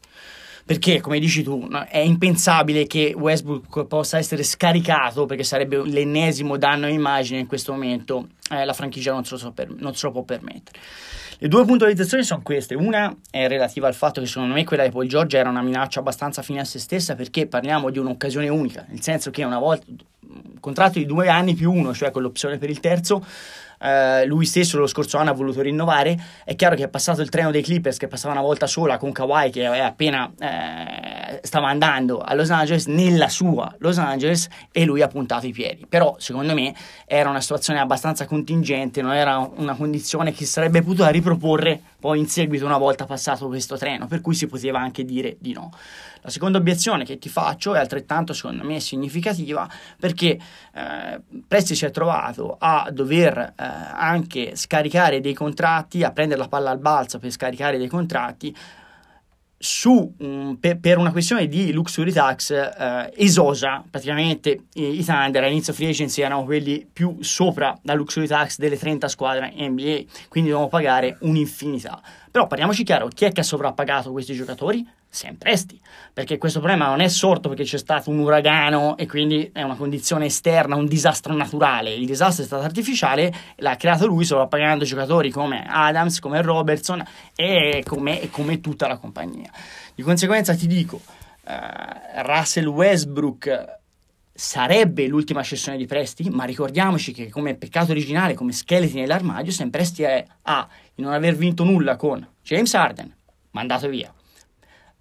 Perché, 0.65 1.01
come 1.01 1.19
dici 1.19 1.43
tu, 1.43 1.67
è 1.89 1.97
impensabile 1.97 2.87
che 2.87 3.13
Westbrook 3.17 3.85
possa 3.85 4.17
essere 4.17 4.43
scaricato 4.43 5.25
perché 5.25 5.43
sarebbe 5.43 5.83
l'ennesimo 5.85 6.55
danno 6.57 6.87
immagine 6.87 7.39
in 7.39 7.47
questo 7.47 7.73
momento. 7.73 8.29
Eh, 8.49 8.63
la 8.63 8.73
franchigia 8.73 9.11
non 9.11 9.25
se, 9.25 9.31
lo 9.31 9.37
so 9.37 9.51
per, 9.51 9.69
non 9.69 9.93
se 9.93 10.05
lo 10.05 10.13
può 10.13 10.23
permettere. 10.23 10.79
Le 11.39 11.49
due 11.49 11.65
puntualizzazioni 11.65 12.23
sono 12.23 12.41
queste. 12.41 12.75
Una 12.75 13.13
è 13.29 13.49
relativa 13.49 13.87
al 13.87 13.93
fatto 13.93 14.21
che 14.21 14.27
secondo 14.27 14.53
me 14.53 14.63
quella 14.63 14.85
di 14.85 14.91
Paul 14.91 15.07
George 15.07 15.37
era 15.37 15.49
una 15.49 15.61
minaccia 15.61 15.99
abbastanza 15.99 16.41
fine 16.41 16.61
a 16.61 16.63
se 16.63 16.79
stessa 16.79 17.15
perché 17.15 17.47
parliamo 17.47 17.89
di 17.89 17.99
un'occasione 17.99 18.47
unica, 18.47 18.85
nel 18.87 19.01
senso 19.01 19.29
che 19.31 19.43
una 19.43 19.59
volta 19.59 19.85
un 19.89 20.59
contratto 20.61 20.99
di 20.99 21.05
due 21.05 21.27
anni 21.27 21.53
più 21.53 21.71
uno, 21.71 21.93
cioè 21.93 22.11
con 22.11 22.21
l'opzione 22.21 22.57
per 22.57 22.69
il 22.69 22.79
terzo, 22.79 23.25
Uh, 23.83 24.25
lui 24.27 24.45
stesso 24.45 24.77
lo 24.77 24.87
scorso 24.87 25.17
anno 25.17 25.31
ha 25.31 25.33
voluto 25.33 25.61
rinnovare. 25.61 26.17
È 26.45 26.55
chiaro 26.55 26.75
che 26.75 26.85
è 26.85 26.87
passato 26.87 27.21
il 27.21 27.27
treno 27.27 27.51
dei 27.51 27.61
Clippers 27.61 27.97
che 27.97 28.07
passava 28.07 28.33
una 28.33 28.41
volta 28.41 28.65
sola 28.65 28.97
con 28.97 29.11
Kawhi 29.11 29.51
che 29.51 29.65
appena 29.65 30.31
eh, 30.39 31.39
stava 31.41 31.67
andando 31.67 32.19
a 32.19 32.33
Los 32.33 32.49
Angeles 32.49 32.85
nella 32.85 33.27
sua 33.27 33.75
Los 33.79 33.97
Angeles 33.97 34.47
e 34.71 34.85
lui 34.85 35.01
ha 35.01 35.07
puntato 35.09 35.47
i 35.47 35.51
piedi. 35.51 35.85
Però 35.87 36.15
secondo 36.17 36.53
me 36.53 36.73
era 37.05 37.29
una 37.29 37.41
situazione 37.41 37.79
abbastanza 37.79 38.25
contingente, 38.25 39.01
non 39.01 39.13
era 39.13 39.37
una 39.57 39.75
condizione 39.75 40.31
che 40.31 40.45
sarebbe 40.45 40.81
potuta 40.81 41.09
riproporre 41.09 41.81
poi 41.99 42.19
in 42.19 42.27
seguito 42.27 42.65
una 42.65 42.77
volta 42.77 43.05
passato 43.05 43.47
questo 43.47 43.77
treno, 43.77 44.07
per 44.07 44.21
cui 44.21 44.33
si 44.33 44.47
poteva 44.47 44.79
anche 44.79 45.03
dire 45.03 45.35
di 45.39 45.51
no. 45.51 45.71
La 46.23 46.29
seconda 46.29 46.57
obiezione 46.57 47.03
che 47.05 47.17
ti 47.17 47.29
faccio 47.29 47.75
è 47.75 47.79
altrettanto 47.79 48.33
secondo 48.33 48.63
me 48.63 48.79
significativa 48.79 49.69
perché 49.99 50.39
eh, 50.73 51.21
Presti 51.47 51.75
si 51.75 51.85
è 51.85 51.91
trovato 51.91 52.55
a 52.57 52.89
dover 52.91 53.37
eh, 53.37 53.53
anche 53.57 54.55
scaricare 54.55 55.19
dei 55.19 55.33
contratti, 55.33 56.03
a 56.03 56.11
prendere 56.11 56.39
la 56.39 56.47
palla 56.47 56.71
al 56.71 56.79
balzo 56.79 57.19
per 57.19 57.29
scaricare 57.29 57.77
dei 57.77 57.87
contratti 57.87 58.55
su, 59.63 60.13
um, 60.17 60.57
per, 60.59 60.77
per, 60.79 60.97
una 60.97 61.13
questione 61.13 61.47
di 61.47 61.71
luxury 61.71 62.11
tax 62.11 62.51
eh, 62.51 63.13
esosa, 63.15 63.81
praticamente 63.89 64.65
i, 64.73 64.99
i 64.99 65.05
Thunder 65.05 65.41
all'inizio 65.41 65.71
free 65.71 65.87
agency 65.87 66.21
erano 66.21 66.43
quelli 66.43 66.85
più 66.91 67.15
sopra 67.21 67.73
la 67.83 67.93
luxury 67.93 68.27
tax 68.27 68.57
delle 68.57 68.77
30 68.77 69.07
squadre 69.07 69.53
NBA, 69.55 70.01
quindi 70.27 70.49
dovevamo 70.49 70.67
pagare 70.67 71.15
un'infinità. 71.21 72.01
Però 72.33 72.47
parliamoci 72.47 72.83
chiaro, 72.83 73.09
chi 73.09 73.25
è 73.25 73.31
che 73.31 73.41
ha 73.41 73.43
sovrappagato 73.43 74.11
questi 74.11 74.33
giocatori? 74.33 74.83
sempre 75.07 75.51
esti, 75.51 75.79
perché 76.11 76.39
questo 76.39 76.57
problema 76.57 76.87
non 76.87 76.99
è 76.99 77.07
sorto 77.07 77.47
perché 77.47 77.65
c'è 77.65 77.77
stato 77.77 78.09
un 78.09 78.17
uragano 78.17 78.97
e 78.97 79.05
quindi 79.05 79.51
è 79.53 79.61
una 79.61 79.75
condizione 79.75 80.25
esterna, 80.25 80.75
un 80.75 80.87
disastro 80.87 81.35
naturale. 81.35 81.93
Il 81.93 82.07
disastro 82.07 82.43
è 82.43 82.47
stato 82.47 82.63
artificiale, 82.63 83.31
l'ha 83.57 83.75
creato 83.75 84.07
lui, 84.07 84.25
pagando 84.49 84.85
giocatori 84.85 85.29
come 85.29 85.63
Adams, 85.67 86.19
come 86.19 86.41
Robertson 86.41 87.05
e 87.35 87.83
come, 87.85 88.19
e 88.19 88.31
come 88.31 88.59
tutta 88.59 88.87
la 88.87 88.97
compagnia. 88.97 89.51
Di 89.93 90.01
conseguenza 90.01 90.55
ti 90.55 90.65
dico, 90.65 90.99
uh, 91.43 91.51
Russell 92.23 92.65
Westbrook 92.65 93.81
sarebbe 94.33 95.07
l'ultima 95.07 95.43
cessione 95.43 95.77
di 95.77 95.85
presti, 95.85 96.29
ma 96.29 96.43
ricordiamoci 96.43 97.13
che 97.13 97.29
come 97.29 97.55
peccato 97.55 97.91
originale, 97.91 98.33
come 98.33 98.51
scheletri 98.51 98.99
nell'armadio, 98.99 99.51
Sam 99.51 99.69
Presti 99.69 100.03
è 100.03 100.25
A, 100.43 100.67
di 100.95 101.03
non 101.03 101.13
aver 101.13 101.35
vinto 101.35 101.63
nulla 101.63 101.95
con 101.95 102.27
James 102.41 102.73
Harden, 102.73 103.15
mandato 103.51 103.87
via, 103.87 104.11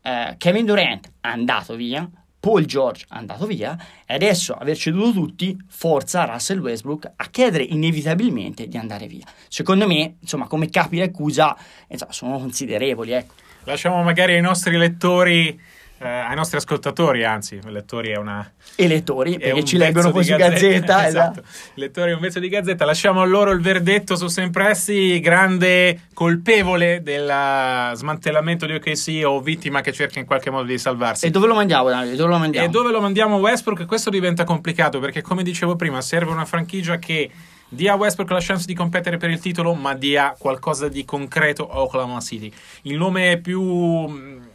eh, 0.02 0.34
Kevin 0.36 0.66
Durant 0.66 1.10
andato 1.20 1.74
via, 1.74 2.08
Paul 2.38 2.64
George 2.64 3.04
andato 3.10 3.46
via 3.46 3.78
e 4.04 4.14
adesso 4.14 4.52
aver 4.54 4.76
ceduto 4.76 5.12
tutti 5.12 5.56
forza 5.68 6.24
Russell 6.24 6.58
Westbrook 6.58 7.12
a 7.14 7.30
chiedere 7.30 7.62
inevitabilmente 7.62 8.66
di 8.66 8.76
andare 8.76 9.06
via. 9.06 9.24
Secondo 9.48 9.86
me, 9.86 10.16
insomma, 10.18 10.48
come 10.48 10.68
capi 10.68 10.96
di 10.96 11.02
accusa 11.02 11.56
insomma, 11.86 12.10
sono 12.10 12.38
considerevoli, 12.38 13.12
ecco. 13.12 13.34
Lasciamo 13.62 14.02
magari 14.02 14.34
ai 14.34 14.40
nostri 14.40 14.76
lettori 14.76 15.56
eh, 16.02 16.08
ai 16.08 16.34
nostri 16.34 16.56
ascoltatori, 16.56 17.24
anzi, 17.24 17.60
lettori 17.66 18.10
è 18.10 18.16
una... 18.16 18.50
E 18.74 18.88
lettori, 18.88 19.38
perché 19.38 19.64
ci 19.64 19.76
leggono 19.76 20.10
poi 20.10 20.24
su 20.24 20.34
Gazzetta. 20.34 20.58
gazzetta 20.58 21.06
esatto, 21.06 21.40
esatto. 21.40 21.70
lettori 21.74 22.10
è 22.10 22.14
un 22.14 22.20
pezzo 22.20 22.40
di 22.40 22.48
Gazzetta. 22.48 22.84
Lasciamo 22.84 23.20
a 23.20 23.24
loro 23.24 23.52
il 23.52 23.60
verdetto 23.60 24.16
su 24.16 24.26
Sempressi, 24.26 25.20
grande 25.20 26.08
colpevole 26.12 27.02
del 27.02 27.92
smantellamento 27.94 28.66
di 28.66 28.74
OKC 28.74 29.22
o 29.24 29.40
vittima 29.40 29.80
che 29.80 29.92
cerca 29.92 30.18
in 30.18 30.26
qualche 30.26 30.50
modo 30.50 30.64
di 30.64 30.76
salvarsi. 30.76 31.26
E 31.26 31.30
dove 31.30 31.46
lo 31.46 31.54
mandiamo, 31.54 31.88
Davide? 31.88 32.16
Dove 32.16 32.30
lo 32.30 32.38
mandiamo? 32.38 32.66
E 32.66 32.70
dove 32.70 32.90
lo 32.90 33.00
mandiamo 33.00 33.36
Westbrook? 33.36 33.86
Questo 33.86 34.10
diventa 34.10 34.42
complicato, 34.42 34.98
perché 34.98 35.22
come 35.22 35.44
dicevo 35.44 35.76
prima, 35.76 36.00
serve 36.00 36.32
una 36.32 36.44
franchigia 36.44 36.98
che 36.98 37.30
dia 37.68 37.92
a 37.92 37.96
Westbrook 37.96 38.30
la 38.32 38.40
chance 38.40 38.66
di 38.66 38.74
competere 38.74 39.18
per 39.18 39.30
il 39.30 39.38
titolo, 39.38 39.72
ma 39.74 39.94
dia 39.94 40.34
qualcosa 40.36 40.88
di 40.88 41.04
concreto 41.04 41.70
a 41.70 41.80
Oklahoma 41.80 42.20
City. 42.20 42.52
Il 42.82 42.96
nome 42.96 43.38
più 43.38 44.50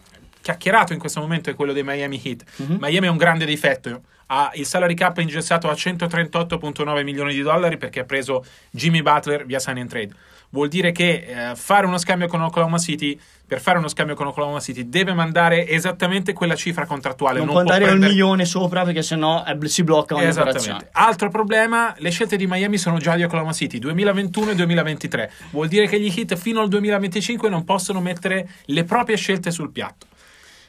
chiacchierato 0.48 0.94
in 0.94 1.00
questo 1.00 1.20
momento 1.20 1.50
è 1.50 1.56
quello 1.56 1.74
dei 1.74 1.84
Miami 1.84 2.22
Heat. 2.24 2.44
Mm-hmm. 2.62 2.78
Miami 2.80 3.08
ha 3.08 3.12
un 3.12 3.18
grande 3.18 3.46
difetto. 3.46 4.02
Ha 4.28 4.52
il 4.56 4.66
salary 4.66 4.94
cap 4.94 5.18
ingessato 5.18 5.70
a 5.70 5.74
138,9 5.74 7.04
milioni 7.04 7.34
di 7.34 7.42
dollari 7.42 7.78
perché 7.78 8.02
ha 8.02 8.06
preso 8.06 8.46
Jimmy 8.70 9.02
Butler 9.02 9.46
via 9.46 9.60
sign 9.60 9.78
and 9.78 9.90
trade. 9.90 10.14
Vuol 10.50 10.70
dire 10.70 10.94
che 10.94 11.26
eh, 11.28 11.56
fare 11.56 11.86
uno 11.86 11.98
scambio 11.98 12.28
con 12.28 12.42
Oklahoma 12.42 12.78
City, 12.78 13.20
per 13.46 13.60
fare 13.60 13.78
uno 13.78 13.90
scambio 13.90 14.16
con 14.16 14.28
Oklahoma 14.28 14.62
City, 14.62 14.88
deve 14.88 15.14
mandare 15.14 15.68
esattamente 15.68 16.32
quella 16.32 16.56
cifra 16.56 16.86
contrattuale. 16.86 17.40
Non, 17.40 17.48
non 17.48 17.56
può 17.56 17.64
andare 17.64 17.84
prendere... 17.84 18.06
un 18.06 18.16
milione 18.16 18.46
sopra 18.46 18.84
perché 18.84 19.02
sennò 19.02 19.44
si 19.64 19.84
blocca 19.84 20.16
ogni 20.16 20.30
operazione. 20.30 20.88
Altro 20.94 21.30
problema, 21.30 21.94
le 21.98 22.10
scelte 22.10 22.38
di 22.38 22.48
Miami 22.48 22.78
sono 22.78 22.98
già 23.00 23.18
di 23.18 23.24
Oklahoma 23.24 23.52
City, 23.52 23.80
2021 23.80 24.52
e 24.52 24.56
2023. 24.56 25.32
Vuol 25.52 25.68
dire 25.68 25.88
che 25.88 26.00
gli 26.00 26.14
Heat 26.16 26.36
fino 26.38 26.62
al 26.62 26.70
2025 26.70 27.50
non 27.50 27.66
possono 27.66 28.00
mettere 28.00 28.50
le 28.66 28.86
proprie 28.86 29.18
scelte 29.18 29.52
sul 29.52 29.72
piatto. 29.72 30.06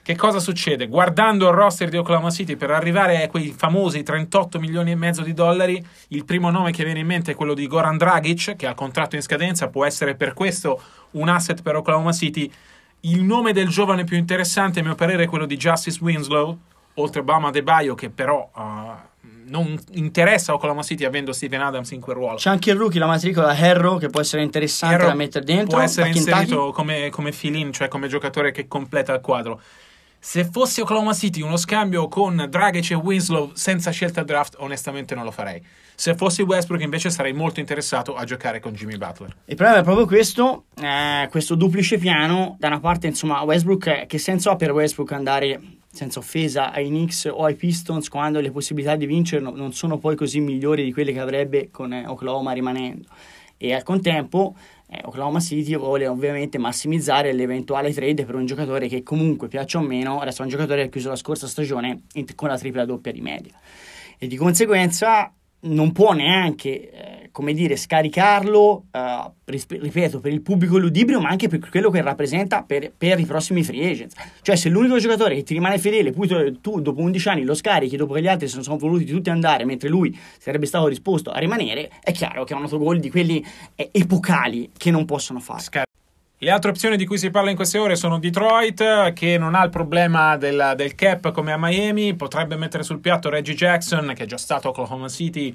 Che 0.09 0.17
cosa 0.17 0.41
succede? 0.41 0.87
Guardando 0.87 1.49
il 1.49 1.55
roster 1.55 1.91
di 1.91 1.99
Oklahoma 1.99 2.31
City 2.31 2.57
per 2.57 2.71
arrivare 2.71 3.25
a 3.25 3.29
quei 3.29 3.55
famosi 3.55 4.03
38 4.03 4.59
milioni 4.59 4.93
e 4.93 4.95
mezzo 4.95 5.21
di 5.21 5.35
dollari, 5.35 5.87
il 6.09 6.25
primo 6.25 6.49
nome 6.49 6.73
che 6.73 6.83
viene 6.83 7.01
in 7.01 7.07
mente 7.07 7.33
è 7.33 7.35
quello 7.35 7.53
di 7.53 7.67
Goran 7.67 7.99
Dragic, 7.99 8.57
che 8.57 8.67
ha 8.67 8.73
contratto 8.73 9.17
in 9.17 9.21
scadenza, 9.21 9.69
può 9.69 9.85
essere 9.85 10.15
per 10.15 10.33
questo 10.33 10.81
un 11.11 11.29
asset 11.29 11.61
per 11.61 11.77
Oklahoma 11.77 12.13
City. 12.13 12.51
Il 13.01 13.23
nome 13.23 13.53
del 13.53 13.69
giovane 13.69 14.05
più 14.05 14.17
interessante, 14.17 14.81
a 14.81 14.83
mio 14.83 14.95
parere, 14.95 15.25
è 15.25 15.27
quello 15.27 15.45
di 15.45 15.59
Justice 15.59 15.99
Winslow, 16.01 16.59
oltre 16.95 17.21
a 17.21 17.25
Bama 17.25 17.51
De 17.51 17.63
Baio, 17.63 17.95
che 17.95 18.09
però 18.09 18.49
uh, 18.55 18.61
non 19.49 19.79
interessa 19.91 20.55
Oklahoma 20.55 20.85
City 20.85 21.05
avendo 21.05 21.35
Steven 21.35 21.61
Adams 21.61 21.91
in 21.91 22.01
quel 22.01 22.17
ruolo. 22.17 22.37
C'è 22.37 22.49
anche 22.49 22.71
il 22.71 22.77
rookie, 22.77 22.99
la 22.99 23.05
matricola 23.05 23.49
Harrow, 23.49 23.99
che 23.99 24.09
può 24.09 24.23
essere 24.23 24.41
interessante 24.41 24.95
Harrow 24.95 25.09
da 25.09 25.15
mettere 25.15 25.45
dentro. 25.45 25.77
Può 25.77 25.81
essere 25.81 26.09
inserito 26.09 26.73
come, 26.73 27.11
come 27.11 27.31
fill-in, 27.31 27.75
cioè 27.75 27.89
come 27.89 28.09
giocatore 28.09 28.53
che 28.53 28.67
completa 28.67 29.13
il 29.13 29.21
quadro. 29.21 29.61
Se 30.21 30.45
fosse 30.45 30.83
Oklahoma 30.83 31.15
City 31.15 31.41
uno 31.43 31.57
scambio 31.57 32.09
con 32.09 32.47
Dragic 32.49 32.91
e 32.91 32.95
Winslow 32.95 33.53
senza 33.55 33.93
scelta 33.93 34.25
draft, 34.25 34.57
onestamente 34.59 35.15
non 35.15 35.25
lo 35.25 35.31
farei. 35.31 35.63
Se 35.95 36.15
fossi 36.17 36.43
Westbrook 36.43 36.83
invece 36.83 37.09
sarei 37.11 37.33
molto 37.33 37.61
interessato 37.61 38.15
a 38.15 38.25
giocare 38.25 38.59
con 38.59 38.73
Jimmy 38.73 38.97
Butler. 38.97 39.35
Il 39.45 39.55
problema 39.55 39.81
è 39.81 39.85
proprio 39.85 40.07
questo, 40.07 40.65
eh, 40.81 41.29
questo 41.31 41.55
duplice 41.55 41.99
piano. 41.99 42.57
Da 42.59 42.67
una 42.67 42.81
parte, 42.81 43.07
insomma, 43.07 43.43
Westbrook, 43.43 44.07
che 44.07 44.19
senso 44.19 44.51
ha 44.51 44.57
per 44.57 44.73
Westbrook 44.73 45.13
andare 45.13 45.61
senza 45.91 46.19
offesa 46.19 46.73
ai 46.73 46.89
Knicks 46.89 47.25
o 47.33 47.45
ai 47.45 47.55
Pistons 47.55 48.09
quando 48.09 48.41
le 48.41 48.51
possibilità 48.51 48.97
di 48.97 49.07
vincere 49.07 49.41
non 49.41 49.73
sono 49.73 49.99
poi 49.99 50.17
così 50.17 50.41
migliori 50.41 50.85
di 50.85 50.93
quelle 50.93 51.13
che 51.13 51.21
avrebbe 51.21 51.71
con 51.71 51.93
eh, 51.93 52.07
Oklahoma 52.07 52.53
rimanendo? 52.53 53.09
E 53.57 53.73
al 53.73 53.83
contempo 53.83 54.55
eh, 54.91 55.01
Oklahoma 55.05 55.41
City 55.41 55.77
vuole 55.77 56.07
ovviamente 56.07 56.59
massimizzare 56.59 57.33
l'eventuale 57.33 57.93
trade 57.93 58.25
per 58.25 58.35
un 58.35 58.47
giocatore 58.47 58.89
che 58.89 59.03
comunque 59.03 59.49
piaccia 59.49 59.79
o 59.79 59.83
meno, 59.83 60.23
è 60.23 60.35
un 60.39 60.49
giocatore 60.49 60.83
che 60.83 60.87
ha 60.87 60.91
chiuso 60.91 61.11
la 61.11 61.17
scorsa 61.17 61.47
stagione 61.47 62.03
con 62.35 62.49
la 62.49 62.57
tripla 62.59 62.85
doppia 62.85 63.13
di 63.13 63.21
media. 63.21 63.53
E 64.19 64.27
di 64.27 64.37
conseguenza 64.37 65.33
non 65.61 65.93
può 65.93 66.13
neanche, 66.13 66.91
eh, 66.91 67.29
come 67.33 67.53
dire, 67.53 67.77
scaricarlo, 67.77 68.87
eh, 68.93 69.31
ripeto, 69.45 70.21
per 70.21 70.33
il 70.33 70.41
pubblico 70.43 70.79
ludibrio, 70.79 71.21
ma 71.21 71.29
anche 71.29 71.49
per 71.49 71.59
quello 71.69 71.91
che 71.91 72.01
rappresenta 72.01 72.63
per, 72.63 72.93
per, 72.97 73.19
i 73.19 73.25
prossimi 73.25 73.65
free 73.65 73.91
agents. 73.91 74.15
Cioè, 74.43 74.57
se 74.57 74.69
l'unico 74.69 74.99
giocatore 74.99 75.35
che 75.35 75.43
ti 75.43 75.55
rimane 75.55 75.79
fedele, 75.79 76.13
poi 76.13 76.59
tu, 76.61 76.81
dopo 76.81 77.01
11 77.01 77.29
anni 77.29 77.45
lo 77.45 77.55
scarichi, 77.55 77.97
dopo 77.97 78.15
che 78.15 78.23
gli 78.23 78.29
altri 78.29 78.49
se 78.49 78.63
sono 78.63 78.77
voluti 78.77 79.05
tutti 79.05 79.31
andare, 79.31 79.65
mentre 79.65 79.89
lui 79.89 80.17
sarebbe 80.39 80.67
stato 80.67 80.89
disposto 80.89 81.31
a 81.31 81.39
rimanere, 81.39 81.91
è 82.03 82.13
chiaro 82.13 82.45
che 82.45 82.55
è 82.55 82.57
un 82.57 82.63
autogol 82.63 83.01
di 83.01 83.11
quelli 83.11 83.45
eh, 83.75 83.89
epocali 83.93 84.71
che 84.77 84.91
non 84.91 85.05
possono 85.05 85.41
fare. 85.41 85.61
Scar- 85.61 85.88
le 86.41 86.51
altre 86.51 86.71
opzioni 86.71 86.97
di 86.97 87.05
cui 87.05 87.19
si 87.19 87.31
parla 87.31 87.51
in 87.51 87.57
queste 87.57 87.79
ore 87.79 87.97
sono 87.97 88.21
Detroit, 88.21 89.13
che 89.13 89.39
non 89.39 89.57
ha 89.57 89.65
il 89.65 89.71
problema 89.71 90.37
del, 90.37 90.75
del, 90.77 90.95
cap 90.95 91.33
come 91.33 91.51
a 91.51 91.59
Miami, 91.59 92.15
potrebbe 92.15 92.55
mettere 92.55 92.85
sul 92.85 93.01
piatto 93.01 93.29
Reggie 93.29 93.55
Jackson, 93.55 94.13
che 94.15 94.23
è 94.23 94.27
già 94.27 94.37
stato 94.37 94.69
a 94.69 94.71
Oklahoma 94.71 95.09
City, 95.09 95.49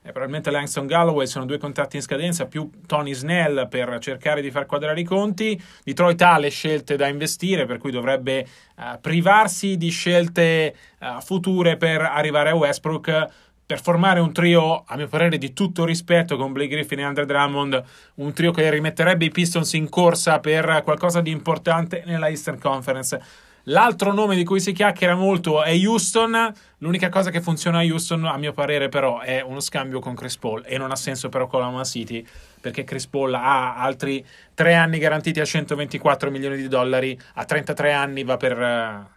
e 0.00 0.10
probabilmente 0.12 0.52
Langston 0.52 0.86
Galloway, 0.86 1.26
sono 1.26 1.44
due 1.44 1.58
contratti 1.58 1.96
in 1.96 2.02
scadenza, 2.02 2.46
più 2.46 2.70
Tony 2.86 3.14
Snell 3.14 3.68
per 3.68 3.98
cercare 3.98 4.40
di 4.40 4.52
far 4.52 4.66
quadrare 4.66 5.00
i 5.00 5.04
conti. 5.04 5.60
Detroit 5.82 6.22
ha 6.22 6.38
le 6.38 6.50
scelte 6.50 6.94
da 6.94 7.08
investire, 7.08 7.66
per 7.66 7.78
cui 7.78 7.90
dovrebbe 7.90 8.46
uh, 8.76 9.00
privarsi 9.00 9.76
di 9.76 9.90
scelte 9.90 10.72
uh, 11.00 11.20
future 11.20 11.76
per 11.76 12.00
arrivare 12.00 12.50
a 12.50 12.54
Westbrook 12.54 13.26
per 13.68 13.82
formare 13.82 14.18
un 14.18 14.32
trio, 14.32 14.82
a 14.86 14.96
mio 14.96 15.08
parere, 15.08 15.36
di 15.36 15.52
tutto 15.52 15.84
rispetto 15.84 16.38
con 16.38 16.52
Blake 16.52 16.70
Griffin 16.70 17.00
e 17.00 17.02
Andre 17.02 17.26
Drummond, 17.26 17.82
un 18.14 18.32
trio 18.32 18.50
che 18.50 18.70
rimetterebbe 18.70 19.26
i 19.26 19.30
Pistons 19.30 19.74
in 19.74 19.90
corsa 19.90 20.40
per 20.40 20.80
qualcosa 20.82 21.20
di 21.20 21.30
importante 21.30 22.02
nella 22.06 22.28
Eastern 22.28 22.58
Conference. 22.58 23.20
L'altro 23.64 24.14
nome 24.14 24.36
di 24.36 24.44
cui 24.44 24.58
si 24.58 24.72
chiacchiera 24.72 25.14
molto 25.14 25.62
è 25.62 25.76
Houston. 25.84 26.50
L'unica 26.78 27.10
cosa 27.10 27.28
che 27.28 27.42
funziona 27.42 27.80
a 27.80 27.82
Houston, 27.82 28.24
a 28.24 28.38
mio 28.38 28.54
parere, 28.54 28.88
però, 28.88 29.20
è 29.20 29.42
uno 29.42 29.60
scambio 29.60 30.00
con 30.00 30.14
Chris 30.14 30.38
Paul. 30.38 30.62
E 30.64 30.78
non 30.78 30.90
ha 30.90 30.96
senso 30.96 31.28
per 31.28 31.42
Oklahoma 31.42 31.84
City, 31.84 32.26
perché 32.62 32.84
Chris 32.84 33.06
Paul 33.06 33.34
ha 33.34 33.76
altri 33.76 34.24
tre 34.54 34.72
anni 34.76 34.96
garantiti 34.96 35.40
a 35.40 35.44
124 35.44 36.30
milioni 36.30 36.56
di 36.56 36.68
dollari. 36.68 37.20
A 37.34 37.44
33 37.44 37.92
anni 37.92 38.24
va 38.24 38.38
per. 38.38 38.58
Uh, 38.58 39.16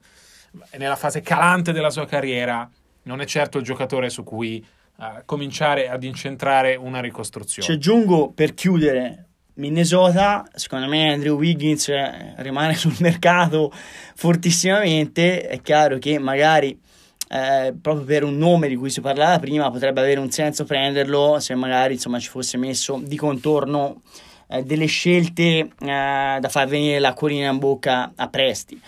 nella 0.77 0.97
fase 0.97 1.21
calante 1.21 1.71
della 1.71 1.89
sua 1.89 2.05
carriera 2.05 2.69
non 3.03 3.21
è 3.21 3.25
certo 3.25 3.57
il 3.57 3.63
giocatore 3.63 4.09
su 4.09 4.23
cui 4.23 4.63
uh, 4.97 5.03
cominciare 5.25 5.89
ad 5.89 6.03
incentrare 6.03 6.75
una 6.75 6.99
ricostruzione. 6.99 7.67
Ci 7.67 7.73
aggiungo 7.73 8.31
per 8.31 8.53
chiudere 8.53 9.27
Minnesota, 9.55 10.45
secondo 10.53 10.87
me 10.87 11.11
Andrew 11.11 11.37
Wiggins 11.37 11.89
eh, 11.89 12.33
rimane 12.37 12.73
sul 12.75 12.95
mercato 12.99 13.71
fortissimamente, 14.15 15.47
è 15.47 15.61
chiaro 15.61 15.97
che 15.97 16.17
magari 16.19 16.79
eh, 17.27 17.73
proprio 17.79 18.05
per 18.05 18.23
un 18.23 18.37
nome 18.37 18.67
di 18.67 18.75
cui 18.75 18.89
si 18.89 18.99
parlava 18.99 19.39
prima 19.39 19.71
potrebbe 19.71 20.01
avere 20.01 20.19
un 20.19 20.31
senso 20.31 20.65
prenderlo 20.65 21.39
se 21.39 21.55
magari 21.55 21.93
insomma 21.93 22.19
ci 22.19 22.27
fosse 22.27 22.57
messo 22.57 22.99
di 23.01 23.15
contorno 23.15 24.01
eh, 24.47 24.63
delle 24.63 24.85
scelte 24.85 25.43
eh, 25.59 25.67
da 25.77 26.49
far 26.49 26.67
venire 26.67 26.99
l'acquolina 26.99 27.49
in 27.49 27.57
bocca 27.57 28.11
a 28.15 28.27
Presti. 28.27 28.79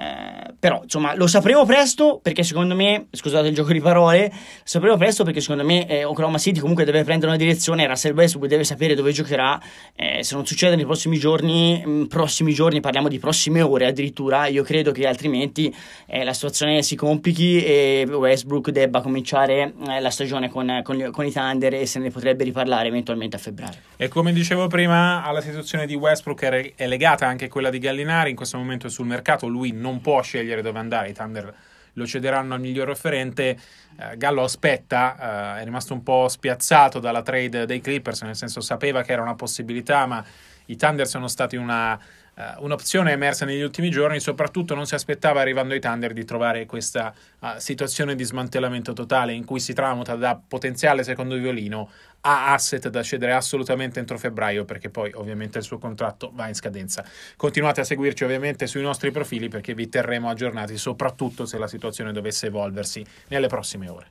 Eh, 0.00 0.54
però 0.58 0.80
insomma 0.82 1.14
lo 1.14 1.26
sapremo 1.26 1.66
presto 1.66 2.20
perché 2.22 2.42
secondo 2.42 2.74
me 2.74 3.08
scusate 3.10 3.48
il 3.48 3.54
gioco 3.54 3.70
di 3.70 3.80
parole 3.80 4.32
sapremo 4.64 4.96
presto 4.96 5.24
perché 5.24 5.42
secondo 5.42 5.62
me 5.62 5.86
eh, 5.86 6.04
Oklahoma 6.04 6.38
City 6.38 6.58
comunque 6.58 6.84
deve 6.84 7.04
prendere 7.04 7.30
una 7.30 7.38
direzione 7.38 7.86
Russell 7.86 8.14
Westbrook 8.14 8.48
deve 8.48 8.64
sapere 8.64 8.94
dove 8.94 9.12
giocherà. 9.12 9.60
Eh, 9.94 10.24
se 10.24 10.34
non 10.34 10.46
succede 10.46 10.74
nei 10.74 10.86
prossimi 10.86 11.18
giorni 11.18 11.82
mm, 11.86 12.04
prossimi 12.04 12.54
giorni 12.54 12.80
parliamo 12.80 13.08
di 13.08 13.18
prossime 13.18 13.60
ore 13.60 13.86
addirittura 13.86 14.46
io 14.46 14.62
credo 14.62 14.90
che 14.90 15.06
altrimenti 15.06 15.74
eh, 16.06 16.24
la 16.24 16.32
situazione 16.32 16.82
si 16.82 16.96
complichi 16.96 17.62
e 17.62 18.06
Westbrook 18.08 18.70
debba 18.70 19.02
cominciare 19.02 19.74
eh, 19.86 20.00
la 20.00 20.10
stagione 20.10 20.48
con, 20.48 20.80
con, 20.82 21.10
con, 21.12 21.26
i 21.26 21.30
Thunder 21.30 21.74
e 21.74 21.84
se 21.84 21.98
ne 21.98 22.10
potrebbe 22.10 22.44
riparlare 22.44 22.88
eventualmente 22.88 23.36
a 23.36 23.38
febbraio. 23.38 23.76
E 23.96 24.08
come 24.08 24.32
dicevo 24.32 24.66
prima 24.66 25.22
alla 25.22 25.42
situazione 25.42 25.84
di 25.84 25.94
Westbrook 25.94 26.74
è 26.74 26.86
legata 26.86 27.26
anche 27.26 27.48
quella 27.48 27.68
di 27.68 27.78
Gallinari 27.78 28.30
in 28.30 28.36
questo 28.36 28.56
momento 28.56 28.86
è 28.86 28.90
sul 28.90 29.06
mercato 29.06 29.46
lui 29.46 29.72
non 29.72 29.89
non 29.90 30.00
può 30.00 30.22
scegliere 30.22 30.62
dove 30.62 30.78
andare, 30.78 31.08
i 31.08 31.12
Thunder 31.12 31.54
lo 31.94 32.06
cederanno 32.06 32.54
al 32.54 32.60
miglior 32.60 32.88
offerente. 32.88 33.58
Eh, 33.98 34.16
Gallo 34.16 34.44
aspetta, 34.44 35.56
eh, 35.56 35.60
è 35.60 35.64
rimasto 35.64 35.92
un 35.92 36.02
po' 36.02 36.28
spiazzato 36.28 37.00
dalla 37.00 37.22
trade 37.22 37.66
dei 37.66 37.80
Clippers, 37.80 38.22
nel 38.22 38.36
senso 38.36 38.60
sapeva 38.60 39.02
che 39.02 39.12
era 39.12 39.22
una 39.22 39.34
possibilità, 39.34 40.06
ma 40.06 40.24
i 40.66 40.76
Thunder 40.76 41.06
sono 41.06 41.26
stati 41.26 41.56
una, 41.56 41.94
uh, 41.94 42.64
un'opzione 42.64 43.10
emersa 43.10 43.44
negli 43.44 43.60
ultimi 43.60 43.90
giorni, 43.90 44.20
soprattutto 44.20 44.76
non 44.76 44.86
si 44.86 44.94
aspettava 44.94 45.40
arrivando 45.40 45.74
ai 45.74 45.80
Thunder 45.80 46.12
di 46.12 46.24
trovare 46.24 46.64
questa 46.64 47.12
uh, 47.40 47.48
situazione 47.56 48.14
di 48.14 48.22
smantellamento 48.22 48.92
totale 48.92 49.32
in 49.32 49.44
cui 49.44 49.58
si 49.58 49.72
tramuta 49.72 50.14
da 50.14 50.40
potenziale 50.46 51.02
secondo 51.02 51.34
violino 51.34 51.90
ha 52.22 52.52
asset 52.52 52.88
da 52.88 53.02
cedere 53.02 53.32
assolutamente 53.32 53.98
entro 53.98 54.18
febbraio 54.18 54.64
perché 54.64 54.90
poi 54.90 55.10
ovviamente 55.14 55.58
il 55.58 55.64
suo 55.64 55.78
contratto 55.78 56.30
va 56.34 56.48
in 56.48 56.54
scadenza. 56.54 57.04
Continuate 57.36 57.80
a 57.80 57.84
seguirci 57.84 58.24
ovviamente 58.24 58.66
sui 58.66 58.82
nostri 58.82 59.10
profili 59.10 59.48
perché 59.48 59.74
vi 59.74 59.88
terremo 59.88 60.28
aggiornati 60.28 60.76
soprattutto 60.76 61.46
se 61.46 61.58
la 61.58 61.68
situazione 61.68 62.12
dovesse 62.12 62.46
evolversi 62.46 63.04
nelle 63.28 63.48
prossime 63.48 63.88
ore. 63.88 64.10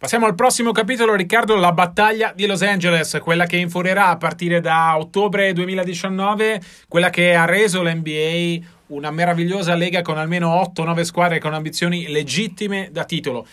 Passiamo 0.00 0.24
al 0.24 0.34
prossimo 0.34 0.72
capitolo, 0.72 1.14
Riccardo, 1.14 1.56
la 1.56 1.72
battaglia 1.72 2.32
di 2.34 2.46
Los 2.46 2.62
Angeles, 2.62 3.18
quella 3.22 3.44
che 3.44 3.58
infurierà 3.58 4.06
a 4.06 4.16
partire 4.16 4.62
da 4.62 4.96
ottobre 4.96 5.52
2019, 5.52 6.58
quella 6.88 7.10
che 7.10 7.34
ha 7.34 7.44
reso 7.44 7.82
l'NBA 7.82 8.78
una 8.90 9.10
meravigliosa 9.10 9.74
lega 9.74 10.02
con 10.02 10.18
almeno 10.18 10.60
8-9 10.74 11.02
squadre 11.02 11.38
con 11.38 11.54
ambizioni 11.54 12.08
legittime 12.08 12.88
da 12.90 13.04
titolo. 13.04 13.46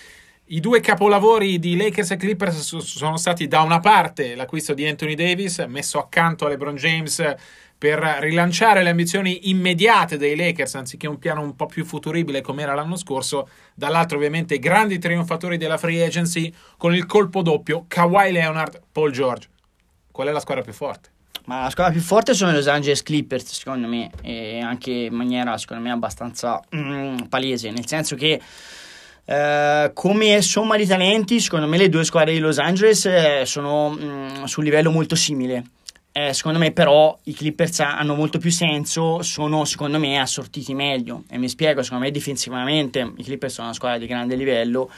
I 0.50 0.60
due 0.60 0.79
capolavori 0.79 1.60
di 1.60 1.75
Lakers 1.75 2.12
e 2.12 2.15
Clippers 2.15 2.77
sono 2.77 3.17
stati 3.17 3.48
da 3.48 3.62
una 3.62 3.79
parte 3.79 4.34
l'acquisto 4.36 4.74
di 4.74 4.88
Anthony 4.88 5.13
Davis, 5.13 5.60
messo 5.67 6.00
accanto 6.00 6.46
a 6.46 6.50
LeBron 6.50 6.75
James 6.75 7.36
per 7.77 8.00
rilanciare 8.22 8.82
le 8.82 8.89
ambizioni 8.89 9.50
immediate 9.50 10.17
dei 10.17 10.36
Lakers 10.36 10.75
anziché 10.75 11.08
un 11.08 11.20
piano 11.20 11.41
un 11.41 11.56
po' 11.56 11.67
più 11.67 11.86
futuribile 11.86 12.41
come 12.41 12.63
era 12.63 12.74
l'anno 12.74 12.96
scorso, 12.96 13.50
dall'altro 13.75 14.17
ovviamente 14.17 14.56
i 14.56 14.60
grandi 14.60 14.98
trionfatori 14.98 15.58
della 15.58 15.77
free 15.77 16.03
agency 16.03 16.51
con 16.77 16.96
il 16.96 17.06
colpo 17.06 17.41
doppio 17.41 17.86
Kawhi 17.88 18.32
Leonard, 18.32 18.82
Paul 18.91 19.12
George. 19.12 19.50
Qual 20.12 20.27
è 20.27 20.32
la 20.32 20.39
squadra 20.39 20.63
più 20.63 20.73
forte? 20.73 21.16
Ma 21.47 21.62
la 21.63 21.69
squadra 21.69 21.93
più 21.93 22.01
forte 22.01 22.33
sono 22.33 22.51
i 22.51 22.53
Los 22.53 22.67
Angeles 22.67 23.03
Clippers, 23.03 23.53
secondo 23.53 23.88
me, 23.88 24.12
e 24.21 24.60
anche 24.60 24.91
in 24.91 25.13
maniera, 25.13 25.57
secondo 25.57 25.81
me, 25.81 25.91
abbastanza 25.91 26.62
mm, 26.75 27.19
palese, 27.29 27.71
nel 27.71 27.88
senso 27.88 28.17
che 28.17 28.41
eh, 29.23 29.91
come 29.93 30.41
somma 30.41 30.75
di 30.75 30.86
talenti, 30.86 31.39
secondo 31.39 31.65
me 31.65 31.77
le 31.77 31.88
due 31.88 32.03
squadre 32.03 32.33
di 32.33 32.39
Los 32.39 32.57
Angeles 32.57 33.05
eh, 33.05 33.43
sono 33.45 33.91
mm, 33.97 34.43
su 34.43 34.60
un 34.60 34.65
livello 34.65 34.91
molto 34.91 35.15
simile. 35.15 35.63
Eh, 36.12 36.33
secondo 36.33 36.60
me 36.60 36.71
però 36.71 37.17
i 37.23 37.33
Clippers 37.33 37.79
hanno 37.79 38.13
molto 38.13 38.39
più 38.39 38.51
senso, 38.51 39.21
sono 39.21 39.63
secondo 39.63 39.99
me 39.99 40.19
assortiti 40.19 40.73
meglio. 40.73 41.23
E 41.29 41.38
mi 41.38 41.47
spiego, 41.47 41.81
secondo 41.81 42.03
me 42.03 42.12
difensivamente 42.12 43.13
i 43.15 43.23
Clippers 43.23 43.53
sono 43.53 43.67
una 43.67 43.75
squadra 43.75 43.97
di 43.97 44.07
grande 44.07 44.36
livello 44.36 44.89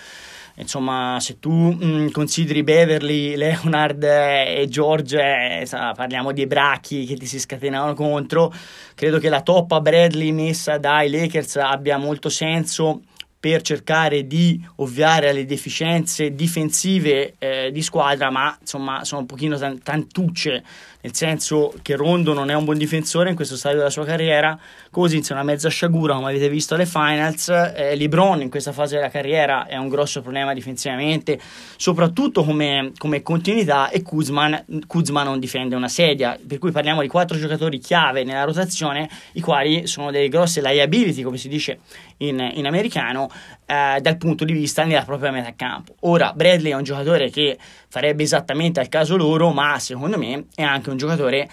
insomma, 0.60 1.18
se 1.20 1.40
tu 1.40 1.52
mh, 1.52 1.86
mm, 1.86 2.08
consideri 2.10 2.64
Beverly, 2.64 3.36
Leonard 3.36 4.04
e 4.04 4.68
George, 4.70 5.18
eh, 5.18 5.68
parliamo 5.70 6.32
di 6.32 6.46
bracchi 6.46 7.06
che 7.06 7.16
ti 7.16 7.26
si 7.26 7.40
scatenano 7.40 7.94
contro, 7.94 8.54
credo 8.96 9.20
che 9.20 9.30
la 9.30 9.42
toppa 9.42 9.82
Bradley 9.82 10.32
messa 10.32 10.78
dai 10.78 11.10
Lakers 11.10 11.58
abbia 11.58 11.98
molto 11.98 12.30
senso 12.30 13.02
per 13.40 13.62
cercare 13.62 14.28
di 14.28 14.62
ovviare 14.78 15.30
alle 15.30 15.46
deficienze 15.46 16.36
difensive 16.36 17.36
eh, 17.38 17.72
di 17.72 17.82
squadra, 17.82 18.30
ma 18.30 18.56
insomma 18.60 19.06
sono 19.06 19.22
un 19.22 19.28
pochino 19.28 19.58
tantucce 19.82 20.64
nel 21.02 21.16
senso 21.16 21.74
che 21.82 21.96
Rondo 21.96 22.34
non 22.34 22.50
è 22.50 22.54
un 22.54 22.66
buon 22.66 22.78
difensore 22.78 23.30
in 23.30 23.36
questo 23.36 23.56
stadio 23.56 23.78
della 23.78 23.90
sua 23.90 24.04
carriera, 24.04 24.60
Cousins 24.92 25.30
è 25.30 25.34
una 25.34 25.44
mezza 25.44 25.70
sciagura 25.70 26.16
come 26.16 26.30
avete 26.30 26.50
visto 26.50 26.76
alle 26.76 26.86
finals, 26.86 27.48
eh, 27.50 27.96
LeBron 27.96 28.42
in 28.42 28.50
questa 28.50 28.74
fase 28.74 28.96
della 28.96 29.10
carriera 29.10 29.66
è 29.66 29.78
un 29.78 29.88
grosso 29.88 30.22
problema 30.22 30.54
difensivamente, 30.54 31.40
soprattutto 31.78 32.44
come, 32.44 32.92
come 32.98 33.22
continuità 33.22 33.90
e 33.90 34.02
Kuzman, 34.02 34.66
Kuzman 34.88 35.26
non 35.26 35.40
difende 35.40 35.76
una 35.76 35.88
sedia, 35.88 36.38
per 36.46 36.58
cui 36.58 36.72
parliamo 36.72 37.02
di 37.02 37.08
quattro 37.08 37.38
giocatori 37.38 37.80
chiave 37.80 38.24
nella 38.24 38.44
rotazione, 38.44 39.10
i 39.34 39.42
quali 39.42 39.88
sono 39.88 40.12
delle 40.12 40.28
grosse 40.28 40.62
liability 40.62 41.22
come 41.22 41.38
si 41.38 41.48
dice 41.48 41.80
in, 42.18 42.52
in 42.56 42.66
americano, 42.66 43.30
eh, 43.66 44.00
dal 44.02 44.18
punto 44.18 44.44
di 44.44 44.54
vista 44.54 44.84
della 44.84 45.04
propria 45.04 45.32
metà 45.32 45.54
campo. 45.56 45.96
Ora 46.02 46.34
Bradley 46.36 46.72
è 46.72 46.76
un 46.76 46.84
giocatore 46.84 47.30
che 47.30 47.58
farebbe 47.88 48.24
esattamente 48.24 48.80
al 48.80 48.90
caso 48.90 49.16
loro, 49.16 49.52
ma 49.52 49.78
secondo 49.80 50.18
me 50.18 50.46
è 50.56 50.64
anche 50.64 50.89
un 50.92 50.98
giocatore 50.98 51.50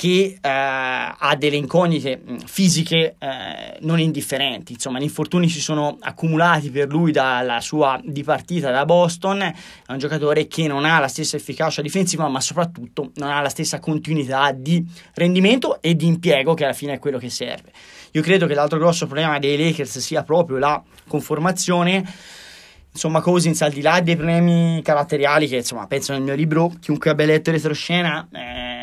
che 0.00 0.38
eh, 0.40 0.48
ha 0.48 1.36
delle 1.36 1.56
incognite 1.56 2.22
mm, 2.26 2.36
fisiche 2.46 3.16
eh, 3.18 3.76
non 3.80 4.00
indifferenti. 4.00 4.72
Insomma, 4.72 4.98
gli 4.98 5.02
infortuni 5.02 5.50
si 5.50 5.60
sono 5.60 5.98
accumulati 6.00 6.70
per 6.70 6.88
lui 6.88 7.12
dalla 7.12 7.60
sua 7.60 8.00
dipartita 8.02 8.70
da 8.70 8.86
Boston. 8.86 9.42
È 9.42 9.54
un 9.88 9.98
giocatore 9.98 10.46
che 10.46 10.66
non 10.66 10.86
ha 10.86 10.98
la 11.00 11.08
stessa 11.08 11.36
efficacia 11.36 11.82
difensiva, 11.82 12.26
ma 12.28 12.40
soprattutto 12.40 13.10
non 13.16 13.30
ha 13.30 13.42
la 13.42 13.50
stessa 13.50 13.78
continuità 13.78 14.52
di 14.52 14.82
rendimento 15.16 15.82
e 15.82 15.94
di 15.94 16.06
impiego, 16.06 16.54
che 16.54 16.64
alla 16.64 16.72
fine 16.72 16.94
è 16.94 16.98
quello 16.98 17.18
che 17.18 17.28
serve. 17.28 17.70
Io 18.12 18.22
credo 18.22 18.46
che 18.46 18.54
l'altro 18.54 18.78
grosso 18.78 19.04
problema 19.04 19.38
dei 19.38 19.58
Lakers 19.58 19.98
sia 19.98 20.22
proprio 20.22 20.56
la 20.56 20.82
conformazione 21.08 22.10
insomma 22.92 23.20
Cousins 23.20 23.62
al 23.62 23.70
di 23.70 23.82
là 23.82 24.00
dei 24.00 24.16
problemi 24.16 24.80
caratteriali 24.82 25.46
che 25.46 25.56
insomma 25.56 25.86
penso 25.86 26.12
nel 26.12 26.22
mio 26.22 26.34
libro 26.34 26.72
chiunque 26.80 27.10
abbia 27.10 27.26
letto 27.26 27.52
retroscena 27.52 28.26
eh, 28.32 28.79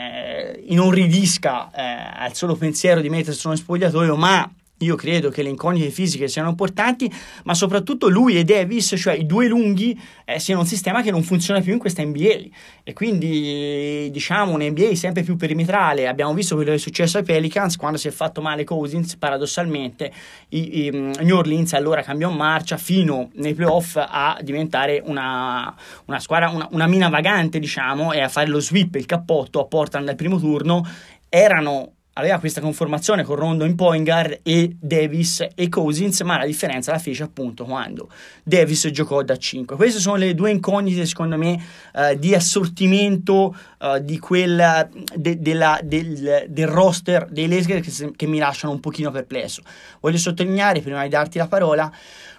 inorridisca 0.67 1.71
eh, 1.71 2.23
al 2.23 2.34
solo 2.34 2.56
pensiero 2.56 3.01
di 3.01 3.10
mettersi 3.10 3.47
in 3.47 3.56
spogliatoio 3.56 4.15
ma 4.15 4.49
io 4.80 4.96
credo 4.96 5.30
che 5.30 5.42
le 5.42 5.50
incognite 5.50 5.90
fisiche 5.90 6.28
siano 6.28 6.50
importanti, 6.50 7.12
ma 7.46 7.54
soprattutto 7.56 8.10
lui 8.10 8.38
e 8.38 8.44
Davis, 8.44 8.94
cioè 8.98 9.16
i 9.16 9.26
due 9.26 9.48
lunghi, 9.48 10.00
eh, 10.26 10.40
siano 10.40 10.62
un 10.62 10.68
sistema 10.68 11.02
che 11.02 11.10
non 11.10 11.24
funziona 11.24 11.62
più 11.62 11.74
in 11.74 11.80
questa 11.80 12.04
NBA. 12.04 12.46
E 12.84 12.94
quindi, 12.94 14.10
diciamo, 14.12 14.54
un 14.54 14.62
NBA 14.62 14.94
sempre 14.94 15.24
più 15.24 15.36
perimetrale. 15.36 16.08
Abbiamo 16.08 16.34
visto 16.34 16.56
quello 16.56 16.70
che 16.70 16.76
è 16.76 16.80
successo 16.80 17.18
ai 17.18 17.24
Pelicans 17.24 17.76
quando 17.76 17.98
si 17.98 18.08
è 18.08 18.12
fatto 18.12 18.42
male 18.42 18.63
Cousins, 18.63 19.16
paradossalmente. 19.16 20.12
I, 20.50 20.86
i, 20.86 20.92
mm, 20.92 21.12
New 21.22 21.38
Orleans 21.38 21.74
allora 21.74 22.04
cambiò 22.04 22.30
marcia 22.30 22.78
fino 22.78 23.32
nei 23.34 23.56
playoff 23.56 23.96
a 23.98 24.38
diventare 24.42 25.02
una, 25.04 25.76
una 26.06 26.20
squadra, 26.20 26.50
una, 26.50 26.68
una 26.72 26.88
mina 26.88 27.10
vagante, 27.10 27.58
diciamo, 27.60 28.13
e 28.13 28.22
a 28.22 28.30
fare 28.30 28.48
lo 28.48 28.60
sweep, 28.60 28.96
il 28.96 29.06
cappotto 29.06 29.60
a 29.60 29.66
Portland 29.66 30.08
al 30.08 30.16
primo 30.16 30.38
turno. 30.38 30.86
Erano 31.30 31.94
aveva 32.17 32.39
questa 32.39 32.62
conformazione 32.62 33.23
con 33.23 33.36
Rondo 33.36 33.63
in 33.63 33.75
point 33.75 34.03
guard 34.03 34.39
e 34.43 34.75
Davis 34.80 35.45
e 35.53 35.69
Cousins, 35.69 36.21
ma 36.21 36.38
la 36.38 36.45
differenza 36.45 36.91
la 36.91 36.97
fece 36.97 37.23
appunto 37.23 37.63
quando 37.63 38.10
Davis 38.43 38.88
giocò 38.88 39.21
da 39.21 39.38
5. 39.38 39.75
Queste 39.75 39.99
sono 39.99 40.15
le 40.15 40.34
due 40.34 40.49
incognite, 40.49 41.06
secondo 41.06 41.38
me, 41.38 41.63
eh, 41.93 42.17
di 42.17 42.34
assortimento 42.34 43.56
eh, 43.80 44.03
di 44.03 44.17
quel, 44.17 44.89
de, 45.15 45.39
de 45.39 45.53
la, 45.53 45.80
del, 45.84 46.45
del, 46.49 46.67
roster 46.67 47.27
dei 47.30 47.47
Lakers 47.47 47.97
che, 47.97 48.12
che 48.15 48.25
mi 48.25 48.39
lasciano 48.39 48.73
un 48.73 48.80
pochino 48.80 49.12
perplesso. 49.12 49.62
Voglio 49.99 50.17
sottolineare, 50.17 50.82
prima 50.82 51.03
di 51.03 51.10
darti 51.10 51.38
la 51.38 51.47
parola, 51.47 51.91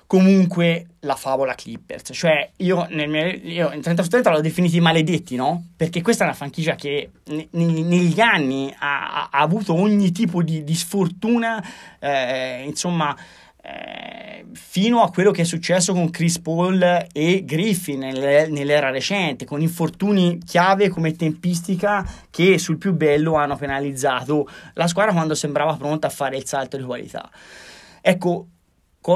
comunque 0.08 0.86
la 1.00 1.14
favola 1.14 1.54
Clippers. 1.54 2.10
Cioè, 2.12 2.50
io, 2.56 2.86
nel 2.90 3.10
mio, 3.10 3.26
io 3.26 3.70
in 3.72 3.82
30 3.82 4.02
su 4.02 4.08
30 4.08 4.30
l'ho 4.30 4.40
definiti 4.40 4.80
maledetti, 4.80 5.36
no? 5.36 5.66
Perché 5.76 6.00
questa 6.00 6.24
è 6.24 6.26
una 6.26 6.34
franchigia 6.34 6.74
che 6.74 7.10
ne, 7.26 7.46
negli 7.50 8.18
anni 8.18 8.74
ha, 8.78 9.28
ha, 9.30 9.38
avuto 9.38 9.74
ogni 9.74 10.10
tipo 10.10 10.42
di, 10.42 10.64
di 10.64 10.74
sfortuna, 10.74 11.62
eh, 12.00 12.64
insomma, 12.64 13.14
eh, 13.62 14.46
fino 14.54 15.02
a 15.02 15.10
quello 15.10 15.30
che 15.30 15.42
è 15.42 15.44
successo 15.44 15.92
con 15.92 16.08
Chris 16.08 16.38
Paul 16.38 17.06
e 17.12 17.44
Griffin 17.44 17.98
nell'era 17.98 18.88
recente, 18.88 19.44
con 19.44 19.60
infortuni 19.60 20.38
chiave 20.38 20.88
come 20.88 21.12
tempistica 21.16 22.02
che 22.30 22.56
sul 22.56 22.78
più 22.78 22.94
bello 22.94 23.34
hanno 23.34 23.56
penalizzato 23.56 24.48
la 24.72 24.86
squadra 24.86 25.12
quando 25.12 25.34
sembrava 25.34 25.76
pronta 25.76 26.06
a 26.06 26.10
fare 26.10 26.38
il 26.38 26.46
salto 26.46 26.78
di 26.78 26.84
qualità. 26.84 27.28
Ecco, 28.00 28.46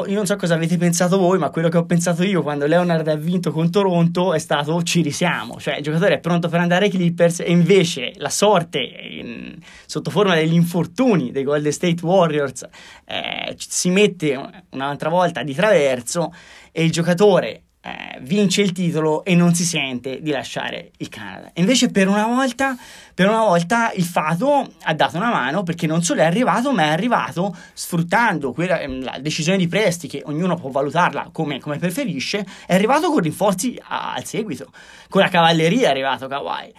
io 0.06 0.14
non 0.14 0.26
so 0.26 0.36
cosa 0.36 0.54
avete 0.54 0.78
pensato 0.78 1.18
voi, 1.18 1.38
ma 1.38 1.50
quello 1.50 1.68
che 1.68 1.76
ho 1.76 1.84
pensato 1.84 2.22
io 2.22 2.42
quando 2.42 2.66
Leonard 2.66 3.06
ha 3.08 3.16
vinto 3.16 3.50
con 3.50 3.70
Toronto 3.70 4.32
è 4.32 4.38
stato 4.38 4.82
ci 4.82 5.02
risiamo, 5.02 5.60
cioè 5.60 5.76
il 5.76 5.82
giocatore 5.82 6.14
è 6.14 6.20
pronto 6.20 6.48
per 6.48 6.60
andare 6.60 6.86
ai 6.86 6.90
Clippers 6.90 7.40
e 7.40 7.50
invece 7.50 8.12
la 8.16 8.30
sorte 8.30 8.78
in, 8.78 9.58
sotto 9.84 10.10
forma 10.10 10.34
degli 10.34 10.54
infortuni 10.54 11.30
dei 11.30 11.42
Golden 11.42 11.72
State 11.72 12.04
Warriors 12.06 12.66
eh, 13.04 13.54
si 13.58 13.90
mette 13.90 14.64
un'altra 14.70 15.10
volta 15.10 15.42
di 15.42 15.52
traverso 15.52 16.32
e 16.70 16.84
il 16.84 16.90
giocatore 16.90 17.64
eh, 17.82 18.20
vince 18.20 18.62
il 18.62 18.72
titolo 18.72 19.24
e 19.24 19.34
non 19.34 19.54
si 19.54 19.64
sente 19.64 20.22
di 20.22 20.30
lasciare 20.30 20.92
il 20.98 21.08
Canada. 21.08 21.50
Invece 21.54 21.90
per 21.90 22.08
una 22.08 22.26
volta, 22.26 22.76
per 23.14 23.28
una 23.28 23.44
volta 23.44 23.92
il 23.92 24.04
Fato 24.04 24.72
ha 24.82 24.94
dato 24.94 25.16
una 25.16 25.30
mano 25.30 25.62
perché 25.62 25.86
non 25.86 26.02
solo 26.02 26.20
è 26.20 26.24
arrivato, 26.24 26.72
ma 26.72 26.84
è 26.84 26.88
arrivato 26.88 27.54
sfruttando 27.72 28.52
quella, 28.52 28.80
ehm, 28.80 29.02
la 29.02 29.18
decisione 29.20 29.58
di 29.58 29.68
presti 29.68 30.08
che 30.08 30.22
ognuno 30.26 30.56
può 30.56 30.70
valutarla 30.70 31.30
come, 31.32 31.60
come 31.60 31.78
preferisce, 31.78 32.46
è 32.66 32.74
arrivato 32.74 33.10
con 33.10 33.20
rinforzi 33.20 33.80
al 33.88 34.24
seguito, 34.24 34.70
con 35.08 35.20
la 35.20 35.28
cavalleria 35.28 35.88
è 35.88 35.90
arrivato 35.90 36.26
Kawhi 36.26 36.72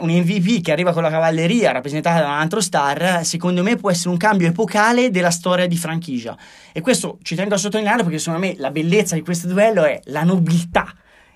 un 0.00 0.08
MVP 0.08 0.62
che 0.62 0.72
arriva 0.72 0.92
con 0.92 1.02
la 1.02 1.10
cavalleria 1.10 1.70
rappresentata 1.70 2.20
da 2.20 2.28
un 2.28 2.38
altro 2.38 2.60
star, 2.60 3.24
secondo 3.24 3.62
me 3.62 3.76
può 3.76 3.90
essere 3.90 4.08
un 4.08 4.16
cambio 4.16 4.48
epocale 4.48 5.10
della 5.10 5.30
storia 5.30 5.66
di 5.66 5.76
franchigia. 5.76 6.36
E 6.72 6.80
questo 6.80 7.18
ci 7.22 7.34
tengo 7.34 7.54
a 7.54 7.58
sottolineare 7.58 8.02
perché 8.02 8.18
secondo 8.18 8.46
me 8.46 8.54
la 8.56 8.70
bellezza 8.70 9.14
di 9.14 9.20
questo 9.20 9.46
duello 9.46 9.84
è 9.84 10.00
la 10.06 10.24
nobiltà, 10.24 10.92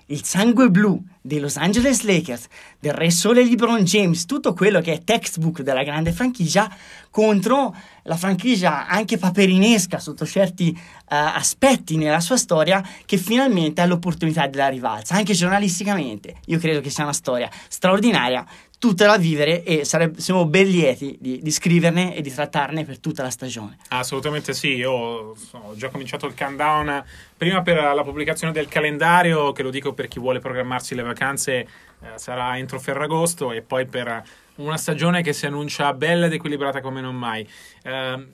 il 0.09 0.23
sangue 0.23 0.69
blu 0.69 1.01
dei 1.21 1.39
Los 1.39 1.57
Angeles 1.57 2.01
Lakers, 2.01 2.47
del 2.79 2.93
Re 2.93 3.11
Sole 3.11 3.43
LeBron 3.43 3.83
James, 3.83 4.25
tutto 4.25 4.53
quello 4.53 4.81
che 4.81 4.93
è 4.93 5.03
textbook 5.03 5.61
della 5.61 5.83
grande 5.83 6.11
franchigia 6.11 6.73
contro 7.11 7.75
la 8.03 8.15
franchigia 8.15 8.87
anche 8.87 9.17
paperinesca 9.17 9.99
sotto 9.99 10.25
certi 10.25 10.69
uh, 10.69 11.05
aspetti 11.07 11.97
nella 11.97 12.19
sua 12.19 12.37
storia 12.37 12.83
che 13.05 13.17
finalmente 13.17 13.81
ha 13.81 13.85
l'opportunità 13.85 14.47
della 14.47 14.69
rivalsa, 14.69 15.15
anche 15.15 15.33
giornalisticamente. 15.33 16.37
Io 16.45 16.57
credo 16.57 16.81
che 16.81 16.89
sia 16.89 17.03
una 17.03 17.13
storia 17.13 17.49
straordinaria, 17.67 18.45
tutta 18.79 19.05
da 19.05 19.17
vivere 19.17 19.63
e 19.63 19.83
sareb- 19.83 20.15
siamo 20.17 20.45
ben 20.45 20.65
lieti 20.65 21.17
di, 21.19 21.39
di, 21.41 21.51
scriverne 21.51 22.15
e 22.15 22.21
di 22.21 22.31
trattarne 22.31 22.85
per 22.85 22.99
tutta 22.99 23.21
la 23.21 23.29
stagione. 23.29 23.77
Assolutamente 23.89 24.53
sì, 24.53 24.75
io 24.75 24.91
ho 24.91 25.75
già 25.75 25.89
cominciato 25.89 26.25
il 26.25 26.33
countdown 26.33 27.03
prima 27.35 27.61
per 27.61 27.75
la 27.75 28.03
pubblicazione 28.03 28.53
del 28.53 28.69
calendario, 28.69 29.51
che 29.51 29.63
lo 29.63 29.69
dico 29.69 29.93
per 29.93 30.07
chi 30.07 30.19
vuole 30.19 30.39
programmarsi 30.39 30.95
le 30.95 31.03
vacanze, 31.03 31.53
eh, 31.53 31.67
sarà 32.15 32.57
entro 32.57 32.79
Ferragosto 32.79 33.51
e 33.51 33.61
poi 33.61 33.85
per 33.85 34.23
una 34.55 34.77
stagione 34.77 35.21
che 35.21 35.33
si 35.33 35.45
annuncia 35.45 35.93
bella 35.93 36.27
ed 36.27 36.33
equilibrata 36.33 36.79
come 36.79 37.01
non 37.01 37.15
mai. 37.15 37.45
Eh, 37.83 38.27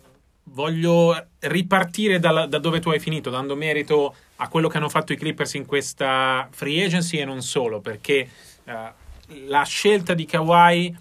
voglio 0.44 1.26
ripartire 1.40 2.20
da, 2.20 2.46
da 2.46 2.60
dove 2.60 2.80
tu 2.80 2.90
hai 2.90 3.00
finito, 3.00 3.32
dando 3.32 3.56
merito 3.56 4.14
a 4.36 4.48
quello 4.48 4.68
che 4.68 4.78
hanno 4.78 4.90
fatto 4.90 5.12
i 5.12 5.18
Clippers 5.18 5.56
in 5.56 5.66
questa 5.66 6.48
free 6.52 6.86
agency 6.86 7.18
e 7.18 7.26
non 7.26 7.42
solo, 7.42 7.80
perché... 7.80 8.30
Eh, 8.64 9.04
la 9.48 9.64
scelta 9.64 10.14
di 10.14 10.26
Kawhi 10.26 10.96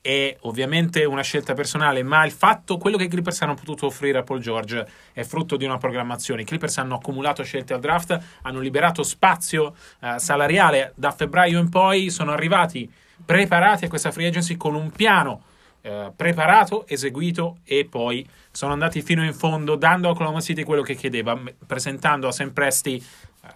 è 0.00 0.36
ovviamente 0.40 1.04
una 1.04 1.22
scelta 1.22 1.54
personale, 1.54 2.02
ma 2.02 2.24
il 2.24 2.30
fatto, 2.30 2.78
quello 2.78 2.96
che 2.96 3.04
i 3.04 3.08
Clippers 3.08 3.42
hanno 3.42 3.54
potuto 3.54 3.86
offrire 3.86 4.18
a 4.18 4.22
Paul 4.22 4.40
George 4.40 4.86
è 5.12 5.22
frutto 5.22 5.56
di 5.56 5.64
una 5.64 5.76
programmazione. 5.76 6.42
I 6.42 6.44
Clippers 6.44 6.78
hanno 6.78 6.94
accumulato 6.94 7.42
scelte 7.42 7.74
al 7.74 7.80
draft, 7.80 8.18
hanno 8.42 8.60
liberato 8.60 9.02
spazio 9.02 9.74
eh, 10.00 10.18
salariale 10.18 10.92
da 10.94 11.10
febbraio 11.10 11.58
in 11.58 11.68
poi, 11.68 12.10
sono 12.10 12.32
arrivati 12.32 12.90
preparati 13.24 13.84
a 13.84 13.88
questa 13.88 14.12
free 14.12 14.28
agency 14.28 14.56
con 14.56 14.74
un 14.74 14.90
piano 14.90 15.42
eh, 15.82 16.10
preparato, 16.14 16.86
eseguito 16.86 17.58
e 17.64 17.86
poi 17.88 18.26
sono 18.50 18.72
andati 18.72 19.02
fino 19.02 19.24
in 19.24 19.34
fondo 19.34 19.76
dando 19.76 20.08
a 20.08 20.12
Oklahoma 20.12 20.40
City 20.40 20.62
quello 20.62 20.82
che 20.82 20.94
chiedeva, 20.94 21.38
presentando 21.66 22.28
a 22.28 22.32
Sam 22.32 22.50
Presti 22.50 23.04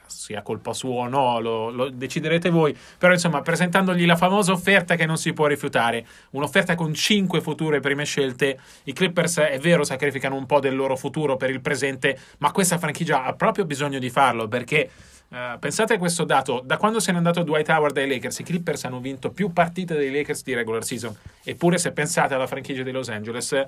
sia 0.07 0.43
colpa 0.43 0.73
sua 0.73 1.05
o 1.05 1.09
no, 1.09 1.41
lo, 1.41 1.71
lo, 1.71 1.89
deciderete 1.91 2.51
voi, 2.51 2.77
però 2.99 3.13
insomma 3.13 3.43
presentandogli 3.43 4.07
la 4.07 4.17
famosa 4.17 4.53
offerta 4.53 4.95
che 4.95 5.07
non 5.07 5.17
si 5.17 5.33
può 5.33 5.47
rifiutare, 5.47 6.07
un'offerta 6.31 6.75
con 6.75 6.95
5 6.95 7.41
future 7.41 7.81
prime 7.81 8.05
scelte, 8.05 8.59
i 8.85 8.93
Clippers 8.93 9.39
è 9.39 9.59
vero 9.59 9.85
sacrificano 9.85 10.37
un 10.37 10.47
po' 10.47 10.61
del 10.61 10.77
loro 10.77 10.97
futuro 10.97 11.37
per 11.37 11.51
il 11.51 11.61
presente, 11.61 12.19
ma 12.39 12.53
questa 12.53 12.79
franchigia 12.79 13.25
ha 13.25 13.33
proprio 13.35 13.65
bisogno 13.65 13.99
di 13.99 14.11
farlo 14.11 14.49
perché 14.49 14.91
Uh, 15.33 15.59
pensate 15.59 15.95
a 15.95 15.99
questo 15.99 16.25
dato: 16.25 16.61
da 16.63 16.77
quando 16.77 17.01
se 17.01 17.11
n'è 17.11 17.17
andato 17.17 17.43
Dwight 17.43 17.67
Howard 17.71 17.95
dai 17.95 18.07
Lakers, 18.07 18.41
i 18.41 18.43
Clippers 18.43 18.85
hanno 18.85 19.01
vinto 19.01 19.31
più 19.31 19.51
partite 19.51 19.97
dei 19.97 20.13
Lakers 20.13 20.43
di 20.43 20.53
regular 20.53 20.85
season. 20.85 21.17
Eppure, 21.43 21.79
se 21.79 21.91
pensate 21.93 22.35
alla 22.35 22.47
franchigia 22.47 22.83
di 22.83 22.91
Los 22.91 23.09
Angeles, 23.09 23.67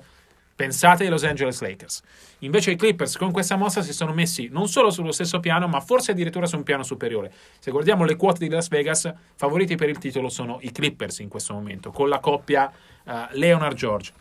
Pensate 0.55 1.03
ai 1.03 1.09
Los 1.09 1.25
Angeles 1.25 1.59
Lakers. 1.59 2.01
Invece 2.39 2.71
i 2.71 2.75
Clippers 2.77 3.17
con 3.17 3.31
questa 3.31 3.57
mossa 3.57 3.81
si 3.81 3.91
sono 3.91 4.13
messi 4.13 4.47
non 4.49 4.69
solo 4.69 4.89
sullo 4.89 5.11
stesso 5.11 5.41
piano, 5.41 5.67
ma 5.67 5.81
forse 5.81 6.11
addirittura 6.11 6.45
su 6.45 6.55
un 6.55 6.63
piano 6.63 6.83
superiore. 6.83 7.29
Se 7.59 7.71
guardiamo 7.71 8.05
le 8.05 8.15
quote 8.15 8.39
di 8.39 8.49
Las 8.49 8.69
Vegas, 8.69 9.13
favoriti 9.35 9.75
per 9.75 9.89
il 9.89 9.97
titolo 9.97 10.29
sono 10.29 10.59
i 10.61 10.71
Clippers 10.71 11.19
in 11.19 11.27
questo 11.27 11.53
momento, 11.53 11.91
con 11.91 12.07
la 12.07 12.19
coppia 12.19 12.71
uh, 13.03 13.11
Leonard 13.31 13.75
George. 13.75 14.13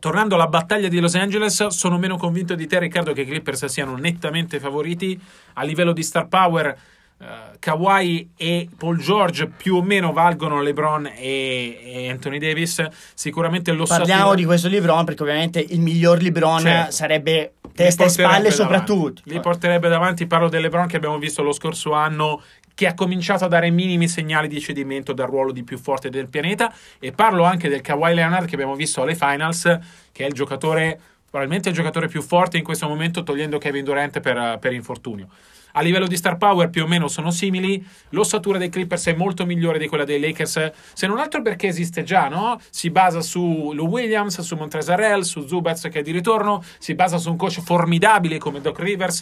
Tornando 0.00 0.34
alla 0.34 0.48
battaglia 0.48 0.88
di 0.88 0.98
Los 0.98 1.14
Angeles, 1.14 1.68
sono 1.68 1.96
meno 1.96 2.16
convinto 2.16 2.56
di 2.56 2.66
te, 2.66 2.80
Riccardo, 2.80 3.12
che 3.12 3.20
i 3.20 3.26
Clippers 3.26 3.66
siano 3.66 3.94
nettamente 3.94 4.58
favoriti. 4.58 5.16
A 5.52 5.62
livello 5.62 5.92
di 5.92 6.02
star 6.02 6.26
power, 6.26 6.76
Uh, 7.22 7.56
Kawhi 7.60 8.30
e 8.36 8.68
Paul 8.76 8.98
George 8.98 9.46
più 9.46 9.76
o 9.76 9.82
meno 9.82 10.12
valgono 10.12 10.60
LeBron 10.60 11.06
e, 11.06 11.78
e 11.84 12.10
Anthony 12.10 12.38
Davis. 12.38 12.84
Sicuramente 13.14 13.70
l'ossatura. 13.70 14.08
Parliamo 14.08 14.34
di 14.34 14.44
questo 14.44 14.68
LeBron 14.68 15.04
perché 15.04 15.22
ovviamente 15.22 15.60
il 15.60 15.78
miglior 15.78 16.20
LeBron 16.20 16.58
certo. 16.58 16.90
sarebbe 16.90 17.52
testa 17.76 18.04
e 18.04 18.08
spalle 18.08 18.50
soprattutto. 18.50 19.22
Li 19.26 19.38
porterebbe 19.38 19.88
davanti. 19.88 20.26
Parlo 20.26 20.48
del 20.48 20.62
LeBron 20.62 20.88
che 20.88 20.96
abbiamo 20.96 21.18
visto 21.18 21.44
lo 21.44 21.52
scorso 21.52 21.92
anno 21.92 22.42
che 22.74 22.88
ha 22.88 22.94
cominciato 22.94 23.44
a 23.44 23.48
dare 23.48 23.70
minimi 23.70 24.08
segnali 24.08 24.48
di 24.48 24.60
cedimento 24.60 25.12
dal 25.12 25.28
ruolo 25.28 25.52
di 25.52 25.62
più 25.62 25.78
forte 25.78 26.10
del 26.10 26.28
pianeta 26.28 26.74
e 26.98 27.12
parlo 27.12 27.44
anche 27.44 27.68
del 27.68 27.82
Kawhi 27.82 28.14
Leonard 28.14 28.46
che 28.46 28.54
abbiamo 28.54 28.74
visto 28.74 29.02
alle 29.02 29.14
finals 29.14 29.78
che 30.10 30.24
è 30.24 30.26
il 30.26 30.32
giocatore 30.32 30.98
probabilmente 31.28 31.68
il 31.68 31.74
giocatore 31.74 32.08
più 32.08 32.22
forte 32.22 32.56
in 32.56 32.64
questo 32.64 32.88
momento 32.88 33.22
togliendo 33.22 33.58
Kevin 33.58 33.84
Durant 33.84 34.20
per, 34.20 34.58
per 34.58 34.72
infortunio 34.72 35.28
a 35.72 35.80
livello 35.80 36.06
di 36.06 36.16
star 36.16 36.36
power 36.36 36.70
più 36.70 36.84
o 36.84 36.86
meno 36.86 37.08
sono 37.08 37.30
simili. 37.30 37.84
L'ossatura 38.10 38.58
dei 38.58 38.68
Clippers 38.68 39.06
è 39.06 39.14
molto 39.14 39.46
migliore 39.46 39.78
di 39.78 39.88
quella 39.88 40.04
dei 40.04 40.20
Lakers, 40.20 40.72
se 40.92 41.06
non 41.06 41.18
altro 41.18 41.42
perché 41.42 41.68
esiste 41.68 42.02
già, 42.02 42.28
no? 42.28 42.58
Si 42.70 42.90
basa 42.90 43.20
su 43.20 43.72
Lou 43.74 43.88
Williams, 43.88 44.40
su 44.40 44.56
Montrezarel, 44.56 45.24
su 45.24 45.46
Zubaz 45.46 45.88
che 45.90 46.00
è 46.00 46.02
di 46.02 46.10
ritorno, 46.10 46.62
si 46.78 46.94
basa 46.94 47.18
su 47.18 47.30
un 47.30 47.36
coach 47.36 47.60
formidabile 47.60 48.38
come 48.38 48.60
Doc 48.60 48.78
Rivers. 48.78 49.20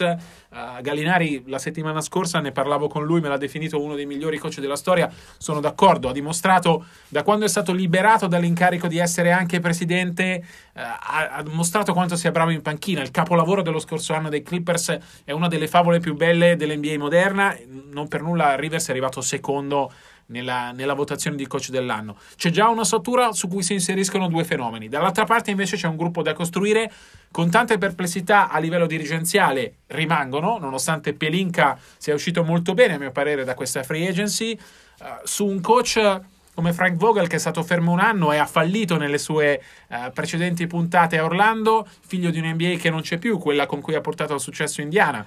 Uh, 0.51 0.81
Gallinari 0.81 1.43
la 1.47 1.59
settimana 1.59 2.01
scorsa 2.01 2.39
ne 2.41 2.51
parlavo 2.51 2.87
con 2.87 3.05
lui, 3.05 3.21
me 3.21 3.29
l'ha 3.29 3.37
definito 3.37 3.81
uno 3.81 3.95
dei 3.95 4.05
migliori 4.05 4.37
coach 4.37 4.59
della 4.59 4.75
storia. 4.75 5.09
Sono 5.37 5.61
d'accordo, 5.61 6.09
ha 6.09 6.11
dimostrato 6.11 6.85
da 7.07 7.23
quando 7.23 7.45
è 7.45 7.47
stato 7.47 7.71
liberato 7.71 8.27
dall'incarico 8.27 8.87
di 8.87 8.97
essere 8.97 9.31
anche 9.31 9.59
presidente, 9.59 10.43
uh, 10.73 10.79
ha, 10.79 11.29
ha 11.29 11.43
mostrato 11.51 11.93
quanto 11.93 12.15
sia 12.15 12.31
bravo 12.31 12.49
in 12.51 12.61
panchina. 12.61 13.01
Il 13.01 13.11
capolavoro 13.11 13.61
dello 13.61 13.79
scorso 13.79 14.13
anno 14.13 14.29
dei 14.29 14.43
Clippers 14.43 14.97
è 15.23 15.31
una 15.31 15.47
delle 15.47 15.67
favole 15.67 15.99
più 15.99 16.15
belle 16.15 16.40
stelle 16.41 16.55
dell'NBA 16.55 16.97
moderna, 16.97 17.55
non 17.91 18.07
per 18.07 18.21
nulla 18.21 18.55
Rivers 18.55 18.87
è 18.87 18.91
arrivato 18.91 19.21
secondo 19.21 19.91
nella, 20.27 20.71
nella, 20.71 20.93
votazione 20.93 21.35
di 21.35 21.45
coach 21.45 21.69
dell'anno. 21.69 22.17
C'è 22.35 22.49
già 22.49 22.67
una 22.69 22.83
struttura 22.83 23.31
su 23.33 23.47
cui 23.47 23.61
si 23.61 23.73
inseriscono 23.73 24.27
due 24.27 24.43
fenomeni. 24.43 24.89
Dall'altra 24.89 25.25
parte 25.25 25.51
invece 25.51 25.77
c'è 25.77 25.87
un 25.87 25.97
gruppo 25.97 26.23
da 26.23 26.33
costruire 26.33 26.91
con 27.31 27.51
tante 27.51 27.77
perplessità 27.77 28.49
a 28.49 28.57
livello 28.59 28.87
dirigenziale 28.87 29.75
rimangono, 29.87 30.57
nonostante 30.57 31.13
Pelinka 31.13 31.77
sia 31.97 32.15
uscito 32.15 32.43
molto 32.43 32.73
bene 32.73 32.95
a 32.95 32.97
mio 32.97 33.11
parere 33.11 33.43
da 33.43 33.53
questa 33.53 33.83
free 33.83 34.07
agency, 34.07 34.57
uh, 34.99 35.05
su 35.23 35.45
un 35.45 35.61
coach 35.61 36.21
come 36.53 36.73
Frank 36.73 36.97
Vogel 36.97 37.27
che 37.27 37.37
è 37.37 37.39
stato 37.39 37.63
fermo 37.63 37.91
un 37.91 37.99
anno 37.99 38.33
e 38.33 38.37
ha 38.37 38.45
fallito 38.45 38.97
nelle 38.97 39.17
sue 39.17 39.61
uh, 39.89 40.11
precedenti 40.11 40.65
puntate 40.65 41.17
a 41.17 41.23
Orlando, 41.23 41.87
figlio 42.05 42.29
di 42.29 42.39
un 42.39 42.47
NBA 42.47 42.77
che 42.77 42.89
non 42.89 43.01
c'è 43.01 43.17
più, 43.17 43.37
quella 43.37 43.65
con 43.65 43.79
cui 43.81 43.95
ha 43.95 44.01
portato 44.01 44.33
al 44.33 44.41
successo 44.41 44.81
Indiana 44.81 45.25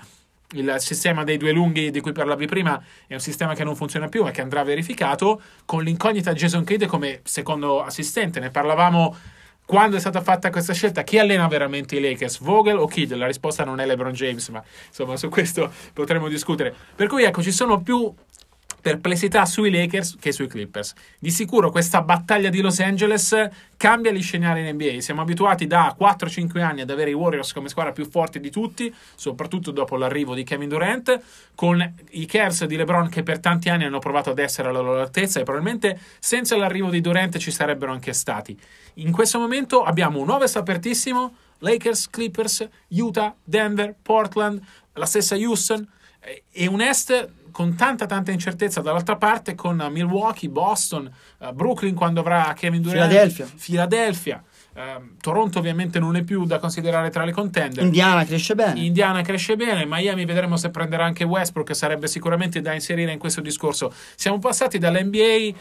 il 0.53 0.75
sistema 0.79 1.25
dei 1.25 1.37
due 1.37 1.53
lunghi 1.53 1.91
di 1.91 2.01
cui 2.01 2.13
parlavi 2.13 2.47
prima 2.47 2.81
è 3.07 3.15
un 3.15 3.21
sistema 3.21 3.55
che 3.55 3.65
non 3.65 3.75
funziona 3.75 4.09
più 4.09 4.27
e 4.27 4.31
che 4.31 4.41
andrà 4.41 4.63
verificato 4.63 5.41
con 5.65 5.83
l'incognita 5.83 6.33
Jason 6.33 6.65
Kidd 6.65 6.85
come 6.85 7.21
secondo 7.25 7.83
assistente. 7.83 8.41
Ne 8.41 8.51
parlavamo 8.51 9.17
quando 9.67 9.97
è 9.97 10.01
stata 10.01 10.21
fatta 10.21 10.51
questa 10.51 10.73
scelta. 10.73 11.03
Chi 11.03 11.19
allena 11.19 11.49
veramente 11.49 11.97
i 11.97 12.01
Lakers? 12.01 12.41
Vogel 12.41 12.79
o 12.79 12.87
Kidd? 12.87 13.13
La 13.13 13.27
risposta 13.27 13.65
non 13.65 13.81
è 13.81 13.87
LeBron 13.87 14.13
James, 14.13 14.49
ma 14.49 14.63
insomma 14.89 15.17
su 15.17 15.29
questo 15.29 15.73
potremo 15.93 16.29
discutere. 16.29 16.75
Per 16.95 17.09
cui 17.09 17.25
ecco, 17.25 17.43
ci 17.43 17.53
sono 17.53 17.81
più 17.81 18.13
perplessità 18.85 19.47
sui 19.47 19.70
Lakers 19.70 20.18
che 20.20 20.31
sui 20.31 20.47
Clippers. 20.47 20.92
Di 21.18 21.31
sicuro 21.31 21.70
questa 21.70 22.03
battaglia 22.03 22.51
di 22.51 22.61
Los 22.61 22.81
Angeles 22.81 23.35
cambia 23.79 24.12
gli 24.12 24.20
scenari 24.20 24.61
in 24.61 24.75
NBA. 24.75 25.01
Siamo 25.01 25.23
abituati 25.23 25.66
da 25.66 25.97
4-5 25.99 26.61
anni 26.61 26.83
ad 26.83 26.90
avere 26.90 27.09
i 27.09 27.14
Warriors 27.14 27.55
come 27.55 27.70
squadra 27.70 27.92
più 27.92 28.07
forte 28.07 28.40
di 28.40 28.51
tutti, 28.51 28.94
soprattutto 29.14 29.70
dopo 29.70 29.97
l'arrivo 29.97 30.35
di 30.35 30.44
Kevin 30.44 30.68
Durant, 30.68 31.18
con 31.55 31.94
i 32.11 32.27
Cavs 32.27 32.66
di 32.66 32.77
LeBron 32.77 33.09
che 33.09 33.23
per 33.23 33.40
tanti 33.40 33.70
anni 33.70 33.85
hanno 33.85 34.01
provato 34.01 34.29
ad 34.29 34.38
essere 34.38 34.68
alla 34.68 34.81
loro 34.81 35.01
altezza 35.01 35.40
e 35.40 35.44
probabilmente 35.44 35.99
senza 36.18 36.55
l'arrivo 36.55 36.90
di 36.90 37.01
Durant 37.01 37.38
ci 37.38 37.51
sarebbero 37.51 37.90
anche 37.90 38.12
stati. 38.12 38.55
In 38.97 39.12
questo 39.12 39.38
momento 39.38 39.83
abbiamo 39.83 40.20
un 40.20 40.29
ovest 40.29 40.57
apertissimo, 40.57 41.35
Lakers, 41.61 42.11
Clippers, 42.11 42.68
Utah, 42.88 43.35
Denver, 43.42 43.94
Portland, 44.03 44.61
la 44.92 45.07
stessa 45.07 45.37
Houston 45.37 45.88
e 46.51 46.66
un 46.66 46.83
est 46.83 47.31
con 47.55 47.77
tanta 47.77 48.07
tanta 48.07 48.33
incertezza 48.33 48.81
dall'altra 48.81 49.14
parte 49.14 49.55
con 49.55 49.77
Milwaukee, 49.93 50.49
Boston, 50.49 51.09
uh, 51.38 51.53
Brooklyn 51.53 51.95
quando 51.95 52.19
avrà 52.19 52.53
Kevin 52.53 52.83
Durant, 52.83 53.09
Philadelphia. 53.09 53.49
Philadelphia. 53.57 54.43
Uh, 54.75 55.14
Toronto 55.21 55.61
ovviamente 55.61 56.01
non 56.01 56.17
è 56.17 56.25
più 56.25 56.47
da 56.47 56.59
considerare 56.59 57.11
tra 57.11 57.25
le 57.25 57.31
contender. 57.31 57.85
Indiana 57.85 58.25
cresce 58.25 58.57
bene. 58.57 58.81
Indiana 58.81 59.23
cresce 59.23 59.55
bene, 59.55 59.85
Miami 59.87 60.25
vedremo 60.25 60.57
se 60.57 60.71
prenderà 60.71 61.05
anche 61.05 61.23
Westbrook, 61.23 61.69
che 61.69 61.75
sarebbe 61.75 62.09
sicuramente 62.09 62.61
da 62.61 62.73
inserire 62.73 63.12
in 63.12 63.21
questo 63.21 63.40
discorso. 63.40 63.95
Siamo 64.17 64.40
passati 64.40 64.79
dall'NBA 64.79 65.47
uh, 65.47 65.53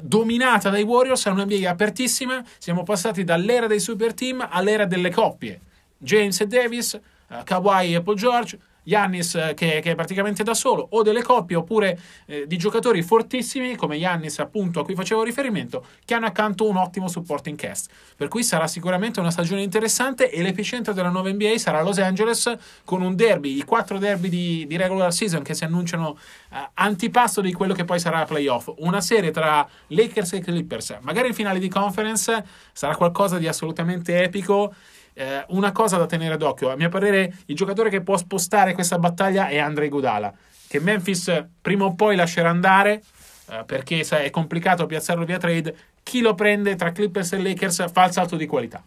dominata 0.00 0.68
dai 0.68 0.82
Warriors 0.82 1.26
a 1.26 1.30
un'NBA 1.30 1.70
apertissima, 1.70 2.42
siamo 2.58 2.82
passati 2.82 3.22
dall'era 3.22 3.68
dei 3.68 3.78
super 3.78 4.14
team 4.14 4.44
all'era 4.50 4.84
delle 4.84 5.12
coppie. 5.12 5.60
James 5.96 6.40
e 6.40 6.46
Davis, 6.48 6.98
uh, 7.28 7.44
Kawhi 7.44 7.94
e 7.94 8.02
Paul 8.02 8.16
George, 8.16 8.58
Yannis 8.86 9.34
eh, 9.34 9.54
che, 9.54 9.80
che, 9.80 9.92
è 9.92 9.94
praticamente 9.94 10.42
da 10.42 10.54
solo, 10.54 10.86
o 10.90 11.02
delle 11.02 11.22
coppie 11.22 11.56
oppure 11.56 11.98
eh, 12.26 12.46
di 12.46 12.56
giocatori 12.56 13.02
fortissimi 13.02 13.76
come 13.76 13.96
Yannis 13.96 14.38
appunto 14.38 14.80
a 14.80 14.84
cui 14.84 14.94
facevo 14.94 15.22
riferimento, 15.22 15.84
che 16.04 16.14
hanno 16.14 16.26
accanto 16.26 16.68
un 16.68 16.76
ottimo 16.76 17.08
supporting 17.08 17.56
cast. 17.56 17.90
Per 18.16 18.28
cui 18.28 18.42
sarà 18.42 18.66
sicuramente 18.66 19.20
una 19.20 19.30
stagione 19.30 19.62
interessante 19.62 20.30
e 20.30 20.42
l'epicentro 20.42 20.92
della 20.92 21.08
nuova 21.08 21.30
NBA 21.30 21.58
sarà 21.58 21.82
Los 21.82 21.98
Angeles 21.98 22.56
con 22.84 23.02
un 23.02 23.14
derby, 23.14 23.56
i 23.56 23.64
quattro 23.64 23.98
derby 23.98 24.28
di, 24.28 24.66
di 24.66 24.76
regular 24.76 25.12
season 25.12 25.42
che 25.42 25.54
si 25.54 25.64
annunciano 25.64 26.16
eh, 26.52 26.70
antipasto 26.74 27.40
di 27.40 27.52
quello 27.52 27.74
che 27.74 27.84
poi 27.84 27.98
sarà 27.98 28.18
la 28.18 28.24
playoff. 28.24 28.72
Una 28.78 29.00
serie 29.00 29.30
tra 29.30 29.68
Lakers 29.88 30.34
e 30.34 30.40
Clippers, 30.40 30.98
magari 31.00 31.28
in 31.28 31.34
finale 31.34 31.58
di 31.58 31.68
conference, 31.68 32.44
sarà 32.72 32.94
qualcosa 32.96 33.38
di 33.38 33.48
assolutamente 33.48 34.22
epico 34.22 34.74
eh, 35.18 35.44
una 35.48 35.72
cosa 35.72 35.96
da 35.96 36.04
tenere 36.04 36.36
d'occhio, 36.36 36.70
a 36.70 36.76
mio 36.76 36.90
parere, 36.90 37.32
il 37.46 37.56
giocatore 37.56 37.88
che 37.88 38.02
può 38.02 38.18
spostare 38.18 38.74
questa 38.74 38.98
battaglia 38.98 39.48
è 39.48 39.56
Andrei 39.58 39.88
Gudala, 39.88 40.32
che 40.68 40.78
Memphis 40.78 41.46
prima 41.60 41.86
o 41.86 41.94
poi 41.94 42.16
lascerà 42.16 42.50
andare 42.50 43.02
eh, 43.48 43.62
perché 43.64 44.04
sai, 44.04 44.26
è 44.26 44.30
complicato 44.30 44.86
piazzarlo 44.86 45.24
via 45.24 45.38
trade. 45.38 45.74
Chi 46.02 46.20
lo 46.20 46.34
prende 46.34 46.76
tra 46.76 46.92
Clippers 46.92 47.32
e 47.32 47.42
Lakers 47.42 47.90
fa 47.90 48.04
il 48.04 48.12
salto 48.12 48.36
di 48.36 48.46
qualità. 48.46 48.82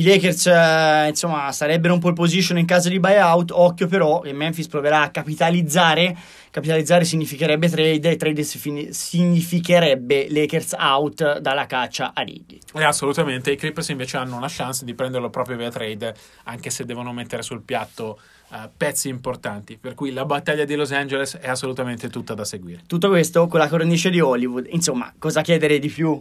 I 0.00 0.02
Lakers, 0.02 0.46
eh, 0.46 1.08
insomma, 1.08 1.52
sarebbero 1.52 1.92
un 1.92 2.00
pole 2.00 2.14
position 2.14 2.56
in 2.56 2.64
caso 2.64 2.88
di 2.88 2.98
buyout. 2.98 3.50
Occhio 3.50 3.86
però 3.86 4.20
che 4.20 4.32
Memphis 4.32 4.66
proverà 4.66 5.02
a 5.02 5.10
capitalizzare. 5.10 6.16
Capitalizzare 6.50 7.04
significherebbe 7.04 7.68
trade, 7.68 8.10
e 8.10 8.16
trade 8.16 8.42
significherebbe 8.42 10.28
Lakers 10.30 10.72
out 10.78 11.40
dalla 11.40 11.66
caccia 11.66 12.12
a 12.14 12.22
Righi. 12.22 12.58
Eh, 12.72 12.82
assolutamente. 12.82 13.50
I 13.50 13.56
Clippers 13.56 13.90
invece 13.90 14.16
hanno 14.16 14.36
una 14.36 14.48
chance 14.48 14.86
di 14.86 14.94
prenderlo 14.94 15.28
proprio 15.28 15.58
via 15.58 15.68
trade, 15.68 16.14
anche 16.44 16.70
se 16.70 16.86
devono 16.86 17.12
mettere 17.12 17.42
sul 17.42 17.60
piatto 17.60 18.18
uh, 18.48 18.70
pezzi 18.74 19.10
importanti. 19.10 19.76
Per 19.76 19.92
cui 19.92 20.12
la 20.12 20.24
battaglia 20.24 20.64
di 20.64 20.76
Los 20.76 20.92
Angeles 20.92 21.36
è 21.36 21.48
assolutamente 21.50 22.08
tutta 22.08 22.32
da 22.32 22.46
seguire. 22.46 22.80
Tutto 22.86 23.08
questo 23.08 23.46
con 23.48 23.60
la 23.60 23.68
cornice 23.68 24.08
di 24.08 24.18
Hollywood. 24.20 24.66
Insomma, 24.70 25.12
cosa 25.18 25.42
chiedere 25.42 25.78
di 25.78 25.90
più? 25.90 26.18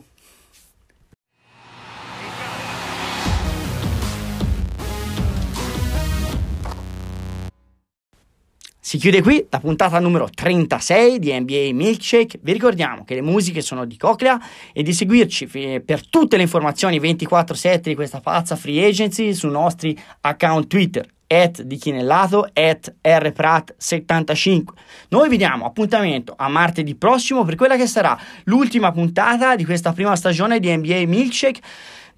Si 8.90 8.98
chiude 8.98 9.22
qui 9.22 9.46
la 9.52 9.60
puntata 9.60 10.00
numero 10.00 10.28
36 10.34 11.20
di 11.20 11.32
NBA 11.40 11.74
Milkshake. 11.74 12.40
Vi 12.42 12.52
ricordiamo 12.52 13.06
che 13.06 13.14
le 13.14 13.22
musiche 13.22 13.62
sono 13.62 13.86
di 13.86 13.96
Coclea 13.98 14.42
e 14.74 14.82
di 14.82 14.94
seguirci 14.94 15.46
per 15.86 16.10
tutte 16.10 16.38
le 16.38 16.42
informazioni 16.42 17.00
24-7 17.00 17.82
di 17.82 17.94
questa 17.94 18.20
pazza 18.20 18.56
free 18.56 18.84
agency 18.84 19.36
sui 19.36 19.52
nostri 19.52 19.96
account 20.22 20.66
Twitter 20.66 21.08
at 21.28 21.62
di 21.62 21.78
Chinellato, 21.78 22.50
at 22.52 22.96
rprat75. 23.04 24.64
Noi 25.10 25.30
vi 25.30 25.38
diamo 25.38 25.66
appuntamento 25.66 26.34
a 26.36 26.50
martedì 26.50 26.96
prossimo 26.96 27.44
per 27.44 27.54
quella 27.54 27.76
che 27.76 27.86
sarà 27.86 28.18
l'ultima 28.46 28.92
puntata 28.92 29.56
di 29.56 29.66
questa 29.66 29.94
prima 29.94 30.16
stagione 30.16 30.60
di 30.60 30.76
NBA 30.76 31.04
Milkshake. 31.06 31.62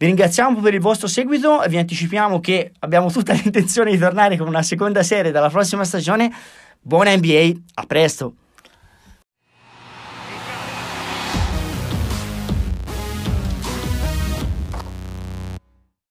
Vi 0.02 0.08
ringraziamo 0.08 0.62
per 0.62 0.74
il 0.74 0.80
vostro 0.80 1.08
seguito 1.08 1.62
e 1.62 1.70
vi 1.70 1.78
anticipiamo 1.78 2.40
che 2.40 2.72
abbiamo 2.80 3.12
tutta 3.12 3.34
l'intenzione 3.38 3.92
di 3.92 4.00
tornare 4.00 4.36
con 4.36 4.48
una 4.48 4.64
seconda 4.64 5.04
serie 5.04 5.32
dalla 5.32 5.50
prossima 5.50 5.84
stagione. 5.84 6.34
Buona 6.84 7.14
NBA, 7.14 7.62
a 7.76 7.86
presto! 7.86 8.34